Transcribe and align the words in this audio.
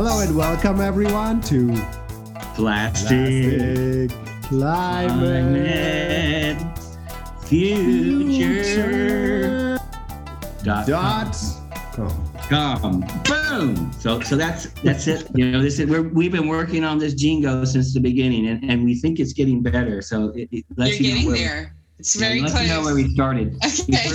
Hello 0.00 0.20
and 0.20 0.30
welcome 0.36 0.80
everyone 0.80 1.40
to 1.40 1.74
Plastic, 2.54 4.12
Plastic 4.44 5.18
Climate, 5.34 5.98
Future 7.46 8.96
dot 10.62 10.86
dot 10.86 11.36
com. 11.94 12.32
com. 12.48 13.00
Boom. 13.24 13.90
So 13.98 14.20
so 14.20 14.36
that's 14.36 14.68
that's 14.84 15.08
it. 15.08 15.26
You 15.34 15.50
know, 15.50 15.60
this 15.60 15.80
is 15.80 15.90
we're, 15.90 16.02
we've 16.02 16.30
been 16.30 16.46
working 16.46 16.84
on 16.84 16.98
this 16.98 17.14
jingo 17.14 17.64
since 17.64 17.92
the 17.92 17.98
beginning, 17.98 18.46
and, 18.46 18.62
and 18.70 18.84
we 18.84 18.94
think 18.94 19.18
it's 19.18 19.32
getting 19.32 19.64
better. 19.64 20.00
So 20.00 20.28
it, 20.28 20.48
it 20.52 20.64
lets 20.76 21.00
You're 21.00 21.08
you 21.08 21.14
know 21.14 21.16
getting 21.16 21.32
where, 21.32 21.38
there. 21.38 21.74
It's 21.98 22.14
very 22.14 22.40
lets 22.40 22.52
close. 22.52 22.68
you 22.68 22.72
know 22.72 22.82
where 22.82 22.94
we 22.94 23.12
started. 23.14 23.56
okay. 23.64 24.10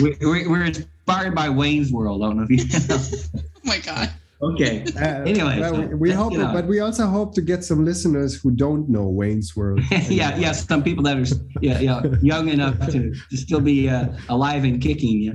We're, 0.00 0.16
we're, 0.20 0.50
we're 0.50 0.64
inspired 0.64 1.36
by 1.36 1.48
Wayne's 1.48 1.92
World. 1.92 2.24
I 2.24 2.26
don't 2.26 2.38
know 2.38 2.42
if 2.42 2.50
you 2.50 2.64
know. 2.88 2.98
oh 3.36 3.60
my 3.62 3.78
God. 3.78 4.12
Okay. 4.42 4.84
Uh, 4.96 5.22
Anyway, 5.22 5.60
well, 5.60 5.74
so 5.74 5.86
we, 5.96 6.10
hope, 6.10 6.32
but 6.34 6.66
we 6.66 6.80
also 6.80 7.06
hope 7.06 7.34
to 7.34 7.40
get 7.42 7.64
some 7.64 7.84
listeners 7.84 8.34
who 8.40 8.50
don't 8.50 8.88
know 8.88 9.08
Wayne's 9.08 9.56
World. 9.56 9.80
yeah, 10.08 10.36
yeah. 10.36 10.52
Some 10.52 10.82
people 10.82 11.04
that 11.04 11.16
are 11.16 11.36
yeah, 11.60 11.78
yeah, 11.78 12.02
young 12.22 12.48
enough 12.48 12.78
to, 12.90 13.14
to 13.30 13.36
still 13.36 13.60
be 13.60 13.88
uh, 13.88 14.08
alive 14.28 14.64
and 14.64 14.80
kicking. 14.80 15.22
Yeah. 15.22 15.32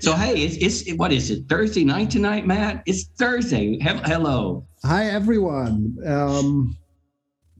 So 0.00 0.14
hey, 0.14 0.42
it's 0.42 0.56
it's 0.56 0.96
what 0.96 1.12
is 1.12 1.30
it? 1.30 1.48
Thursday 1.48 1.84
night 1.84 2.10
tonight, 2.10 2.46
Matt? 2.46 2.82
It's 2.86 3.04
Thursday. 3.18 3.78
He- 3.78 4.02
hello. 4.04 4.66
Hi 4.84 5.06
everyone. 5.06 5.96
Um, 6.06 6.76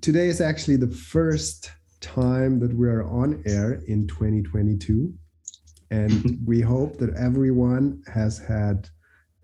today 0.01 0.29
is 0.29 0.41
actually 0.41 0.77
the 0.77 0.91
first 0.91 1.73
time 2.01 2.60
that 2.60 2.73
we 2.74 2.87
are 2.88 3.05
on 3.05 3.43
air 3.45 3.82
in 3.88 4.07
2022, 4.07 5.12
and 5.91 6.38
we 6.46 6.60
hope 6.60 6.98
that 6.98 7.15
everyone 7.16 8.02
has 8.12 8.38
had 8.38 8.88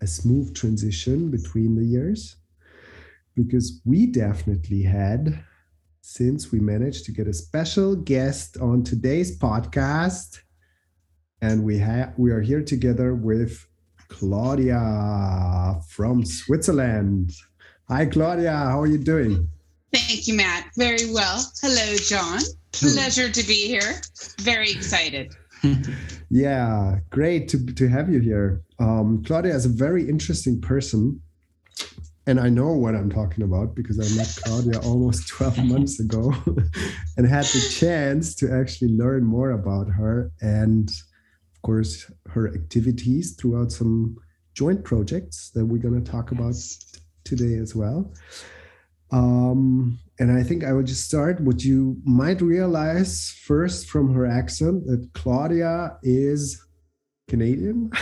a 0.05 0.07
smooth 0.07 0.53
transition 0.53 1.31
between 1.31 1.75
the 1.75 1.83
years, 1.83 2.35
because 3.35 3.81
we 3.85 4.05
definitely 4.05 4.83
had, 4.83 5.43
since 6.01 6.51
we 6.51 6.59
managed 6.59 7.05
to 7.05 7.11
get 7.11 7.27
a 7.27 7.33
special 7.33 7.95
guest 7.95 8.55
on 8.57 8.83
today's 8.83 9.39
podcast, 9.39 10.41
and 11.41 11.63
we 11.63 11.79
have 11.79 12.13
we 12.17 12.29
are 12.29 12.41
here 12.41 12.61
together 12.61 13.15
with 13.15 13.67
Claudia 14.09 15.81
from 15.89 16.23
Switzerland. 16.23 17.31
Hi, 17.89 18.05
Claudia. 18.05 18.51
How 18.51 18.79
are 18.81 18.91
you 18.95 18.99
doing? 18.99 19.49
Thank 19.91 20.27
you, 20.27 20.35
Matt. 20.35 20.69
Very 20.77 21.11
well. 21.11 21.43
Hello, 21.63 21.97
John. 21.97 22.41
Pleasure 22.73 23.29
to 23.31 23.43
be 23.47 23.67
here. 23.67 24.01
Very 24.41 24.69
excited. 24.69 25.35
Yeah, 26.29 26.99
great 27.11 27.47
to, 27.49 27.65
to 27.65 27.87
have 27.87 28.11
you 28.11 28.19
here. 28.19 28.63
Um, 28.79 29.23
Claudia 29.25 29.53
is 29.53 29.65
a 29.65 29.69
very 29.69 30.09
interesting 30.09 30.59
person. 30.59 31.21
And 32.27 32.39
I 32.39 32.49
know 32.49 32.73
what 32.73 32.95
I'm 32.95 33.11
talking 33.11 33.43
about 33.43 33.75
because 33.75 33.99
I 33.99 34.17
met 34.17 34.35
Claudia 34.43 34.79
almost 34.81 35.27
12 35.37 35.63
months 35.65 35.99
ago 35.99 36.33
and 37.17 37.27
had 37.27 37.45
the 37.45 37.69
chance 37.71 38.33
to 38.35 38.51
actually 38.51 38.91
learn 38.91 39.23
more 39.23 39.51
about 39.51 39.87
her 39.87 40.31
and, 40.41 40.89
of 40.89 41.61
course, 41.61 42.11
her 42.29 42.53
activities 42.53 43.35
throughout 43.35 43.71
some 43.71 44.17
joint 44.55 44.83
projects 44.83 45.51
that 45.51 45.65
we're 45.65 45.81
going 45.81 46.03
to 46.03 46.11
talk 46.11 46.31
about 46.31 46.55
today 47.23 47.55
as 47.55 47.75
well. 47.75 48.11
Um, 49.11 49.99
and 50.19 50.31
I 50.31 50.43
think 50.43 50.63
I 50.63 50.73
would 50.73 50.85
just 50.85 51.05
start. 51.05 51.41
What 51.41 51.63
you 51.63 51.97
might 52.03 52.41
realize 52.41 53.31
first 53.43 53.87
from 53.87 54.13
her 54.13 54.25
accent 54.25 54.85
that 54.87 55.09
Claudia 55.13 55.97
is 56.03 56.61
Canadian 57.27 57.91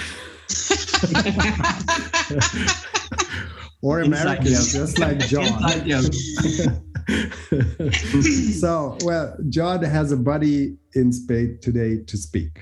or 3.81 4.01
American, 4.01 4.47
just 4.47 4.99
like 4.99 5.19
John. 5.19 5.47
So, 8.59 8.97
well, 9.01 9.35
John 9.49 9.83
has 9.83 10.13
a 10.13 10.17
buddy 10.17 10.77
in 10.95 11.11
Spain 11.11 11.59
today 11.61 12.01
to 12.07 12.17
speak. 12.17 12.59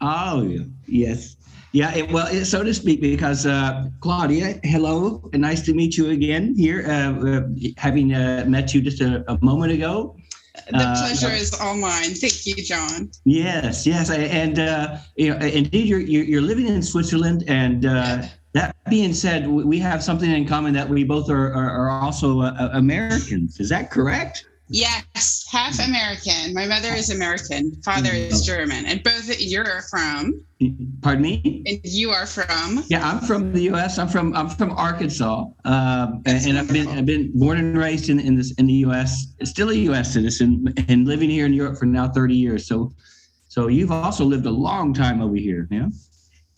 Oh 0.00 0.42
yeah. 0.42 0.64
yes, 0.86 1.36
yeah. 1.72 1.94
It, 1.94 2.10
well, 2.12 2.26
it, 2.26 2.44
so 2.44 2.62
to 2.62 2.74
speak, 2.74 3.00
because 3.00 3.46
uh, 3.46 3.88
Claudia, 4.00 4.60
hello, 4.62 5.28
and 5.32 5.42
nice 5.42 5.62
to 5.62 5.74
meet 5.74 5.96
you 5.96 6.10
again 6.10 6.54
here. 6.54 6.84
Uh, 6.86 7.28
uh, 7.28 7.42
having 7.76 8.12
uh, 8.12 8.44
met 8.46 8.74
you 8.74 8.82
just 8.82 9.00
a, 9.00 9.24
a 9.30 9.38
moment 9.42 9.72
ago. 9.72 10.16
The 10.70 10.78
Uh, 10.78 10.96
pleasure 10.96 11.34
is 11.34 11.52
all 11.60 11.76
mine. 11.76 12.14
Thank 12.14 12.46
you, 12.46 12.56
John. 12.56 13.10
Yes, 13.24 13.86
yes, 13.86 14.10
and 14.10 14.58
uh, 14.58 14.96
you 15.16 15.30
know, 15.30 15.36
indeed, 15.46 15.86
you're 15.86 16.00
you're, 16.00 16.24
you're 16.24 16.42
living 16.42 16.66
in 16.66 16.82
Switzerland, 16.82 17.44
and 17.46 17.84
uh, 17.84 18.22
that 18.52 18.74
being 18.88 19.12
said, 19.12 19.46
we 19.46 19.78
have 19.78 20.02
something 20.02 20.30
in 20.30 20.46
common 20.46 20.72
that 20.74 20.88
we 20.88 21.04
both 21.04 21.28
are 21.30 21.52
are, 21.52 21.70
are 21.70 21.90
also 21.90 22.40
uh, 22.40 22.70
Americans. 22.72 23.60
Is 23.60 23.68
that 23.68 23.90
correct? 23.90 24.46
Yes, 24.68 25.46
half 25.50 25.78
American. 25.78 26.52
My 26.52 26.66
mother 26.66 26.92
is 26.92 27.10
American. 27.10 27.80
Father 27.84 28.10
is 28.10 28.44
German. 28.44 28.84
And 28.86 29.00
both 29.02 29.40
you're 29.40 29.82
from, 29.82 30.44
Pardon 31.02 31.22
me. 31.22 31.62
and 31.66 31.80
you 31.84 32.10
are 32.10 32.26
from. 32.26 32.82
Yeah, 32.88 33.08
I'm 33.08 33.20
from 33.20 33.52
the 33.52 33.62
U.S. 33.62 33.98
I'm 33.98 34.08
from 34.08 34.34
I'm 34.34 34.48
from 34.48 34.72
Arkansas, 34.72 35.44
um, 35.64 36.22
That's 36.24 36.46
and 36.46 36.58
I've 36.58 36.68
been. 36.68 36.88
I've 36.88 37.06
been 37.06 37.30
born 37.38 37.58
and 37.58 37.78
raised 37.78 38.08
in 38.08 38.18
in 38.18 38.34
this 38.34 38.52
in 38.54 38.66
the 38.66 38.72
U.S. 38.86 39.26
Still 39.44 39.70
a 39.70 39.74
U.S. 39.74 40.12
citizen, 40.12 40.74
and 40.88 41.06
living 41.06 41.30
here 41.30 41.46
in 41.46 41.52
Europe 41.52 41.78
for 41.78 41.86
now 41.86 42.08
30 42.08 42.34
years. 42.34 42.66
So, 42.66 42.92
so 43.48 43.68
you've 43.68 43.92
also 43.92 44.24
lived 44.24 44.46
a 44.46 44.50
long 44.50 44.92
time 44.92 45.22
over 45.22 45.36
here, 45.36 45.68
yeah. 45.70 45.86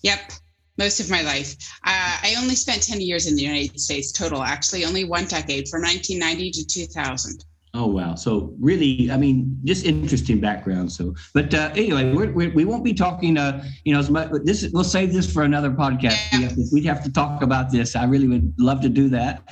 Yep. 0.03 0.33
Most 0.79 1.01
of 1.01 1.11
my 1.11 1.23
life. 1.23 1.57
Uh, 1.85 2.19
I 2.23 2.37
only 2.39 2.55
spent 2.55 2.83
10 2.85 3.01
years 3.01 3.27
in 3.27 3.35
the 3.35 3.43
United 3.43 3.81
States 3.81 4.13
total, 4.13 4.45
actually, 4.45 4.85
only 4.85 5.03
one 5.05 5.25
decade 5.25 5.69
from 5.69 5.83
1990 5.83 6.53
to 6.53 6.67
2000. 6.67 7.45
Oh 7.75 7.87
wow! 7.87 8.15
So 8.15 8.55
really, 8.59 9.11
I 9.11 9.19
mean, 9.19 9.59
just 9.65 9.84
interesting 9.84 10.41
background. 10.41 10.91
So, 10.91 11.15
but 11.34 11.53
uh, 11.53 11.71
anyway, 11.77 12.15
we're, 12.15 12.33
we're, 12.33 12.51
we 12.55 12.65
won't 12.65 12.83
be 12.83 12.95
talking. 12.95 13.37
Uh, 13.37 13.62
you 13.84 13.93
know, 13.93 13.99
as 13.99 14.09
much. 14.09 14.31
This 14.45 14.69
we'll 14.73 14.84
save 14.84 15.12
this 15.12 15.31
for 15.31 15.43
another 15.43 15.71
podcast. 15.71 16.33
We 16.33 16.45
have 16.45 16.55
to, 16.55 16.65
we'd 16.73 16.87
have 16.87 17.05
to 17.05 17.12
talk 17.12 17.43
about 17.43 17.71
this. 17.71 17.95
I 17.95 18.05
really 18.05 18.27
would 18.27 18.55
love 18.59 18.81
to 18.83 18.89
do 18.89 19.09
that. 19.11 19.43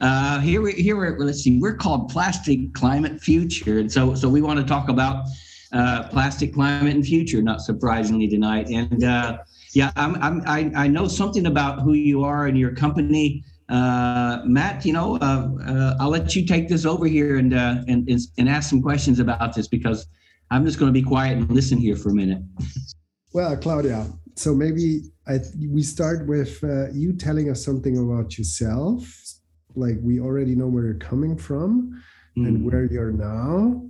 Uh, 0.00 0.40
here 0.40 0.62
we 0.62 0.72
here 0.72 0.96
we're 0.96 1.18
let's 1.18 1.42
see. 1.42 1.58
We're 1.58 1.76
called 1.76 2.08
Plastic 2.08 2.72
Climate 2.72 3.20
Future, 3.20 3.80
and 3.80 3.92
so 3.92 4.14
so 4.14 4.28
we 4.28 4.40
want 4.40 4.58
to 4.60 4.64
talk 4.64 4.88
about 4.88 5.26
uh, 5.72 6.04
plastic 6.08 6.54
climate 6.54 6.94
and 6.94 7.04
future. 7.04 7.42
Not 7.42 7.60
surprisingly 7.60 8.28
tonight, 8.28 8.68
and 8.68 9.04
uh, 9.04 9.38
yeah, 9.74 9.90
I'm, 9.96 10.14
I'm 10.22 10.42
I 10.46 10.70
I 10.74 10.88
know 10.88 11.06
something 11.08 11.46
about 11.46 11.80
who 11.80 11.92
you 11.92 12.24
are 12.24 12.46
and 12.46 12.56
your 12.56 12.74
company. 12.74 13.44
Uh, 13.68 14.40
Matt, 14.46 14.86
you 14.86 14.92
know, 14.94 15.16
uh, 15.16 15.50
uh, 15.66 15.96
I'll 16.00 16.08
let 16.08 16.34
you 16.34 16.46
take 16.46 16.68
this 16.68 16.86
over 16.86 17.06
here 17.06 17.36
and, 17.36 17.52
uh, 17.52 17.82
and 17.86 18.08
and 18.08 18.20
and 18.38 18.48
ask 18.48 18.70
some 18.70 18.80
questions 18.80 19.18
about 19.20 19.54
this 19.54 19.68
because 19.68 20.06
I'm 20.50 20.64
just 20.64 20.78
going 20.78 20.92
to 20.92 20.98
be 21.00 21.06
quiet 21.06 21.36
and 21.36 21.50
listen 21.50 21.76
here 21.78 21.94
for 21.96 22.08
a 22.10 22.14
minute. 22.14 22.42
Well, 23.34 23.54
Claudia, 23.58 24.06
so 24.36 24.54
maybe 24.54 25.02
I, 25.26 25.40
we 25.58 25.82
start 25.82 26.26
with 26.26 26.64
uh, 26.64 26.90
you 26.92 27.12
telling 27.12 27.50
us 27.50 27.62
something 27.62 27.98
about 27.98 28.38
yourself. 28.38 29.06
Like 29.74 29.96
we 30.02 30.18
already 30.18 30.54
know 30.54 30.66
where 30.66 30.84
you're 30.84 30.94
coming 30.94 31.36
from 31.36 32.02
and 32.36 32.58
Mm. 32.58 32.62
where 32.64 32.84
you're 32.90 33.12
now, 33.12 33.82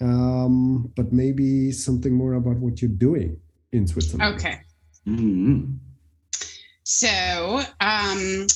um, 0.00 0.90
but 0.96 1.12
maybe 1.12 1.72
something 1.72 2.14
more 2.14 2.34
about 2.34 2.56
what 2.56 2.80
you're 2.80 2.98
doing 3.08 3.36
in 3.72 3.86
Switzerland. 3.86 4.34
Okay. 4.36 4.60
Mm. 5.06 5.76
So 6.84 7.60
um, 7.80 8.46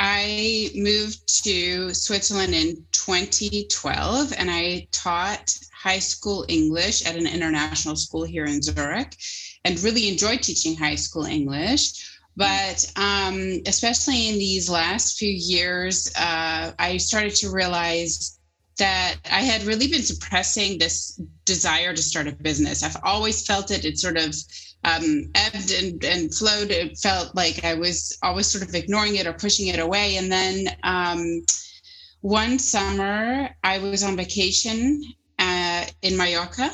I 0.00 0.70
moved 0.74 1.42
to 1.44 1.92
Switzerland 1.92 2.54
in 2.54 2.84
2012 2.92 4.32
and 4.36 4.50
I 4.50 4.86
taught 4.92 5.56
high 5.74 5.98
school 5.98 6.44
English 6.48 7.04
at 7.04 7.16
an 7.16 7.26
international 7.26 7.96
school 7.96 8.24
here 8.24 8.44
in 8.44 8.62
Zurich 8.62 9.16
and 9.64 9.80
really 9.82 10.08
enjoyed 10.08 10.42
teaching 10.42 10.76
high 10.76 10.94
school 10.94 11.24
English. 11.24 12.08
But 12.36 12.90
um, 12.94 13.60
especially 13.66 14.28
in 14.28 14.38
these 14.38 14.70
last 14.70 15.18
few 15.18 15.32
years, 15.32 16.12
uh, 16.16 16.72
I 16.78 16.96
started 16.98 17.34
to 17.36 17.50
realize 17.50 18.37
that 18.78 19.16
I 19.30 19.40
had 19.40 19.62
really 19.62 19.88
been 19.88 20.02
suppressing 20.02 20.78
this 20.78 21.20
desire 21.44 21.94
to 21.94 22.02
start 22.02 22.28
a 22.28 22.32
business. 22.32 22.82
I've 22.82 22.96
always 23.02 23.44
felt 23.46 23.70
it. 23.70 23.84
It 23.84 23.98
sort 23.98 24.16
of 24.16 24.34
um, 24.84 25.30
ebbed 25.34 25.72
and, 25.72 26.02
and 26.04 26.34
flowed. 26.34 26.70
It 26.70 26.98
felt 26.98 27.34
like 27.34 27.64
I 27.64 27.74
was 27.74 28.16
always 28.22 28.46
sort 28.46 28.68
of 28.68 28.74
ignoring 28.74 29.16
it 29.16 29.26
or 29.26 29.32
pushing 29.32 29.68
it 29.68 29.78
away. 29.80 30.16
And 30.16 30.30
then 30.30 30.68
um, 30.84 31.42
one 32.20 32.58
summer, 32.58 33.50
I 33.64 33.78
was 33.78 34.02
on 34.02 34.16
vacation 34.16 35.02
uh, 35.38 35.84
in 36.02 36.16
Mallorca 36.16 36.70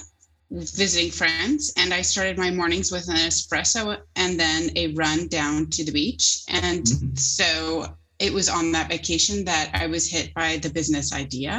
visiting 0.50 1.10
friends, 1.10 1.72
and 1.76 1.92
I 1.92 2.02
started 2.02 2.38
my 2.38 2.50
mornings 2.50 2.92
with 2.92 3.08
an 3.08 3.16
espresso 3.16 3.98
and 4.14 4.38
then 4.38 4.70
a 4.76 4.88
run 4.94 5.26
down 5.28 5.68
to 5.70 5.84
the 5.84 5.90
beach. 5.90 6.40
And 6.48 6.84
Mhm. 6.84 7.18
so 7.18 7.96
it 8.18 8.32
was 8.32 8.48
on 8.48 8.72
that 8.72 8.88
vacation 8.88 9.44
that 9.44 9.70
I 9.74 9.86
was 9.86 10.08
hit 10.08 10.32
by 10.34 10.58
the 10.58 10.70
business 10.70 11.12
idea. 11.12 11.58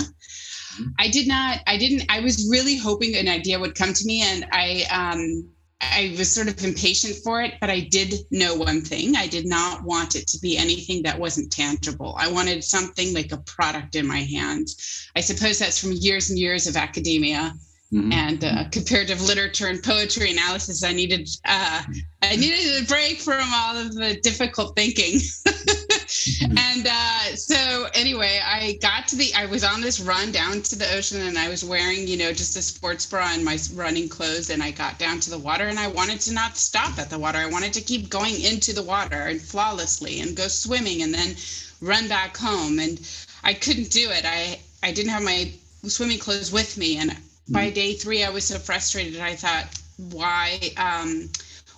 I 1.00 1.08
did 1.08 1.28
not, 1.28 1.60
I 1.68 1.78
didn't, 1.78 2.04
I 2.10 2.20
was 2.20 2.48
really 2.50 2.78
hoping 2.78 3.16
an 3.16 3.28
idea 3.28 3.60
would 3.60 3.76
come 3.76 3.94
to 3.94 4.06
me, 4.06 4.22
and 4.22 4.46
I, 4.52 4.86
um, 4.92 5.50
I 5.82 6.16
was 6.18 6.32
sort 6.32 6.48
of 6.48 6.64
impatient 6.64 7.18
for 7.24 7.42
it, 7.42 7.56
but 7.60 7.70
I 7.70 7.82
did 7.82 8.14
know 8.32 8.56
one 8.56 8.82
thing. 8.82 9.16
I 9.16 9.28
did 9.28 9.46
not 9.46 9.84
want 9.84 10.16
it 10.16 10.28
to 10.28 10.40
be 10.40 10.58
anything 10.58 11.04
that 11.04 11.20
wasn't 11.20 11.52
tangible. 11.52 12.16
I 12.18 12.32
wanted 12.32 12.64
something 12.64 13.14
like 13.14 13.32
a 13.32 13.38
product 13.38 13.96
in 13.96 14.08
my 14.08 14.20
hands. 14.20 15.10
I 15.16 15.22
suppose 15.22 15.60
that's 15.60 15.80
from 15.80 15.94
years 15.94 16.30
and 16.30 16.40
years 16.40 16.68
of 16.68 16.78
academia 16.78 17.54
mm-hmm. 17.94 18.12
and 18.12 18.44
uh, 18.44 18.70
comparative 18.72 19.22
literature 19.22 19.68
and 19.68 19.84
poetry 19.84 20.32
analysis. 20.32 20.84
I 20.84 20.94
needed 20.94 21.30
uh, 21.46 21.84
I 22.22 22.36
needed 22.36 22.84
a 22.84 22.88
break 22.88 23.20
from 23.20 23.44
all 23.54 23.78
of 23.78 23.96
the 23.96 24.20
difficult 24.22 24.76
thinking. 24.76 25.20
Mm-hmm. 26.26 26.58
and 26.58 26.88
uh, 26.88 27.36
so 27.36 27.88
anyway, 27.94 28.40
I 28.44 28.80
got 28.82 29.08
to 29.10 29.16
the 29.16 29.32
I 29.36 29.46
was 29.46 29.64
on 29.64 29.80
this 29.82 30.00
run 30.00 30.32
down 30.32 30.64
to 30.64 30.76
the 30.76 30.92
ocean 30.96 31.22
and 31.22 31.38
I 31.38 31.50
was 31.50 31.64
wearing, 31.64 32.08
you 32.08 32.18
know, 32.18 32.32
just 32.34 32.58
a 32.58 32.64
sports 32.64 33.06
bra 33.06 33.30
and 33.32 33.46
my 33.46 33.60
running 33.76 34.10
clothes 34.10 34.50
and 34.50 34.64
I 34.64 34.72
got 34.72 34.98
down 34.98 35.20
to 35.20 35.30
the 35.30 35.38
water 35.38 35.68
and 35.68 35.78
I 35.78 35.88
wanted 35.88 36.20
to 36.22 36.34
not 36.34 36.58
stop 36.58 36.98
at 36.98 37.12
the 37.12 37.20
water. 37.20 37.38
I 37.38 37.46
wanted 37.46 37.74
to 37.74 37.82
keep 37.82 38.10
going 38.10 38.42
into 38.42 38.74
the 38.74 38.82
water 38.82 39.28
and 39.28 39.40
flawlessly 39.40 40.22
and 40.22 40.36
go 40.36 40.48
swimming 40.48 41.04
and 41.04 41.14
then 41.14 41.36
run 41.80 42.08
back 42.08 42.36
home 42.36 42.80
and 42.80 43.00
I 43.44 43.54
couldn't 43.54 43.92
do 43.92 44.10
it. 44.10 44.26
I 44.26 44.60
I 44.82 44.92
didn't 44.92 45.12
have 45.12 45.24
my 45.24 45.52
swimming 45.84 46.20
clothes 46.20 46.52
with 46.52 46.76
me 46.76 46.98
and 46.98 47.16
by 47.50 47.70
mm. 47.70 47.74
day 47.76 47.94
3 47.94 48.24
I 48.24 48.32
was 48.32 48.46
so 48.46 48.58
frustrated. 48.58 49.22
I 49.22 49.36
thought 49.36 49.68
why 50.12 50.60
um 50.78 51.30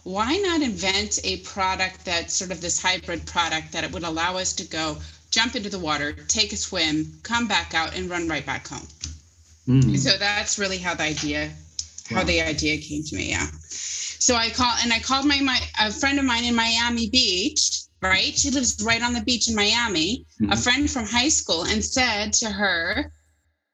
why 0.08 0.38
not 0.38 0.62
invent 0.62 1.20
a 1.26 1.36
product 1.40 2.06
that's 2.06 2.34
sort 2.34 2.50
of 2.50 2.62
this 2.62 2.82
hybrid 2.82 3.26
product 3.26 3.74
that 3.74 3.84
it 3.84 3.92
would 3.92 4.04
allow 4.04 4.38
us 4.38 4.54
to 4.54 4.66
go 4.66 4.96
jump 5.32 5.54
into 5.54 5.70
the 5.70 5.78
water, 5.78 6.14
take 6.14 6.54
a 6.54 6.56
swim, 6.56 7.20
come 7.24 7.46
back 7.46 7.74
out, 7.74 7.94
and 7.94 8.10
run 8.10 8.26
right 8.26 8.46
back 8.46 8.66
home. 8.70 8.88
Mm. 9.68 9.98
So 9.98 10.18
that's 10.18 10.58
really 10.58 10.78
how 10.78 10.96
the 10.96 11.04
idea, 11.04 11.52
how 12.10 12.22
wow. 12.22 12.24
the 12.24 12.42
idea 12.42 12.78
came 12.78 13.04
to 13.04 13.16
me. 13.18 13.32
Yeah. 13.32 13.48
So 13.60 14.34
I 14.36 14.50
call 14.50 14.74
and 14.82 14.94
I 14.94 15.00
called 15.00 15.26
my 15.26 15.42
my 15.42 15.60
a 15.78 15.92
friend 15.92 16.18
of 16.20 16.24
mine 16.24 16.46
in 16.46 16.56
Miami 16.56 17.10
Beach. 17.10 17.84
Right, 18.00 18.38
she 18.38 18.52
lives 18.52 18.82
right 18.84 19.02
on 19.02 19.14
the 19.14 19.22
beach 19.22 19.50
in 19.50 19.56
Miami. 19.56 20.26
Mm-hmm. 20.40 20.52
A 20.52 20.56
friend 20.56 20.90
from 20.90 21.06
high 21.06 21.30
school, 21.30 21.64
and 21.64 21.84
said 21.84 22.32
to 22.34 22.50
her, 22.50 23.12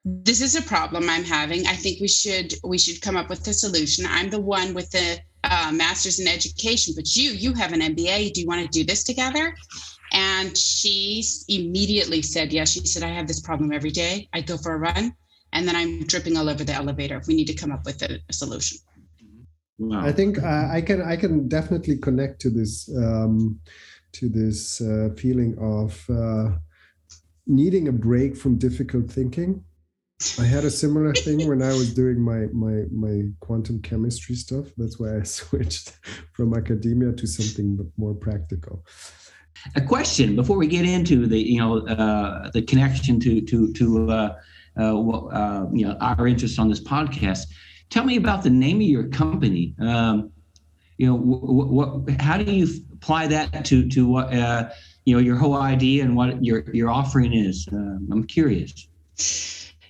"This 0.04 0.42
is 0.42 0.56
a 0.56 0.62
problem 0.62 1.10
I'm 1.10 1.26
having. 1.26 1.68
I 1.68 1.76
think 1.76 2.00
we 2.00 2.08
should 2.08 2.56
we 2.64 2.80
should 2.80 3.02
come 3.02 3.18
up 3.18 3.30
with 3.30 3.46
a 3.48 3.54
solution. 3.54 4.08
I'm 4.08 4.30
the 4.32 4.40
one 4.40 4.74
with 4.74 4.90
the 4.92 5.20
uh, 5.44 5.72
master's 5.74 6.20
in 6.20 6.28
education, 6.28 6.94
but 6.96 7.16
you, 7.16 7.32
you 7.32 7.54
have 7.54 7.74
an 7.74 7.82
MBA. 7.82 8.34
Do 8.34 8.42
you 8.42 8.48
want 8.48 8.62
to 8.62 8.68
do 8.68 8.84
this 8.84 9.04
together? 9.04 9.56
And 10.14 10.56
she 10.58 11.24
immediately 11.50 12.22
said 12.22 12.54
yes. 12.54 12.72
She 12.72 12.86
said, 12.86 13.04
I 13.04 13.10
have 13.10 13.28
this 13.28 13.42
problem 13.42 13.72
every 13.72 13.90
day. 13.90 14.30
I 14.34 14.42
go 14.42 14.58
for 14.58 14.74
a 14.76 14.78
run 14.78 15.16
and 15.54 15.68
then 15.68 15.76
I'm 15.76 16.04
dripping 16.04 16.38
all 16.38 16.50
over 16.50 16.64
the 16.64 16.74
elevator. 16.74 17.22
We 17.28 17.36
need 17.36 17.48
to 17.48 17.54
come 17.54 17.72
up 17.72 17.86
with 17.86 18.02
a, 18.04 18.20
a 18.30 18.34
solution. 18.34 18.78
Wow. 19.80 20.06
I 20.06 20.12
think 20.12 20.42
uh, 20.42 20.68
I 20.72 20.82
can 20.82 21.02
I 21.02 21.16
can 21.16 21.48
definitely 21.48 21.98
connect 21.98 22.40
to 22.42 22.50
this 22.50 22.90
um, 22.96 23.60
to 24.14 24.30
this 24.30 24.82
uh, 24.82 25.10
feeling 25.18 25.58
of 25.60 26.10
uh, 26.10 26.58
needing 27.48 27.88
a 27.88 27.92
break 27.92 28.38
from 28.38 28.58
difficult 28.58 29.10
thinking 29.10 29.64
I 30.40 30.46
had 30.46 30.64
a 30.64 30.70
similar 30.70 31.14
thing 31.14 31.48
when 31.48 31.62
I 31.62 31.70
was 31.70 31.94
doing 31.94 32.20
my 32.22 32.48
my 32.54 32.84
my 32.92 33.30
quantum 33.40 33.82
chemistry 33.82 34.36
stuff. 34.36 34.68
That's 34.78 35.00
why 35.00 35.18
I 35.18 35.24
switched 35.40 35.98
from 36.34 36.54
academia 36.54 37.12
to 37.14 37.28
something 37.28 37.92
more 37.98 38.14
practical. 38.14 38.86
A 39.76 39.82
question 39.82 40.36
before 40.36 40.58
we 40.58 40.68
get 40.68 40.86
into 40.86 41.28
the 41.28 41.40
you 41.40 41.60
know 41.60 41.86
uh, 41.88 42.50
the 42.52 42.62
connection 42.62 43.20
to 43.22 43.42
to 43.42 43.74
to 43.74 44.12
uh, 44.12 44.36
uh, 44.80 45.10
uh, 45.10 45.68
you 45.74 45.86
know 45.86 45.98
our 46.00 46.28
interest 46.28 46.60
on 46.60 46.70
this 46.70 46.84
podcast. 46.84 47.48
Tell 47.90 48.06
me 48.06 48.16
about 48.16 48.44
the 48.44 48.50
name 48.50 48.78
of 48.78 48.88
your 48.88 49.08
company. 49.08 49.76
Um, 49.80 50.32
you 50.98 51.08
know 51.08 51.16
what, 51.16 51.68
what 51.70 52.22
how 52.22 52.38
do 52.38 52.52
you 52.52 52.68
apply 52.94 53.28
that 53.28 53.66
to 53.66 53.88
to 53.90 54.08
what 54.08 54.34
uh, 54.34 54.70
you 55.06 55.16
know 55.16 55.22
your 55.22 55.36
whole 55.36 55.58
idea 55.58 56.04
and 56.04 56.16
what 56.16 56.44
your 56.44 56.64
your 56.74 56.90
offering 56.90 57.34
is? 57.34 57.68
Uh, 57.72 57.98
I'm 58.12 58.26
curious. 58.26 58.88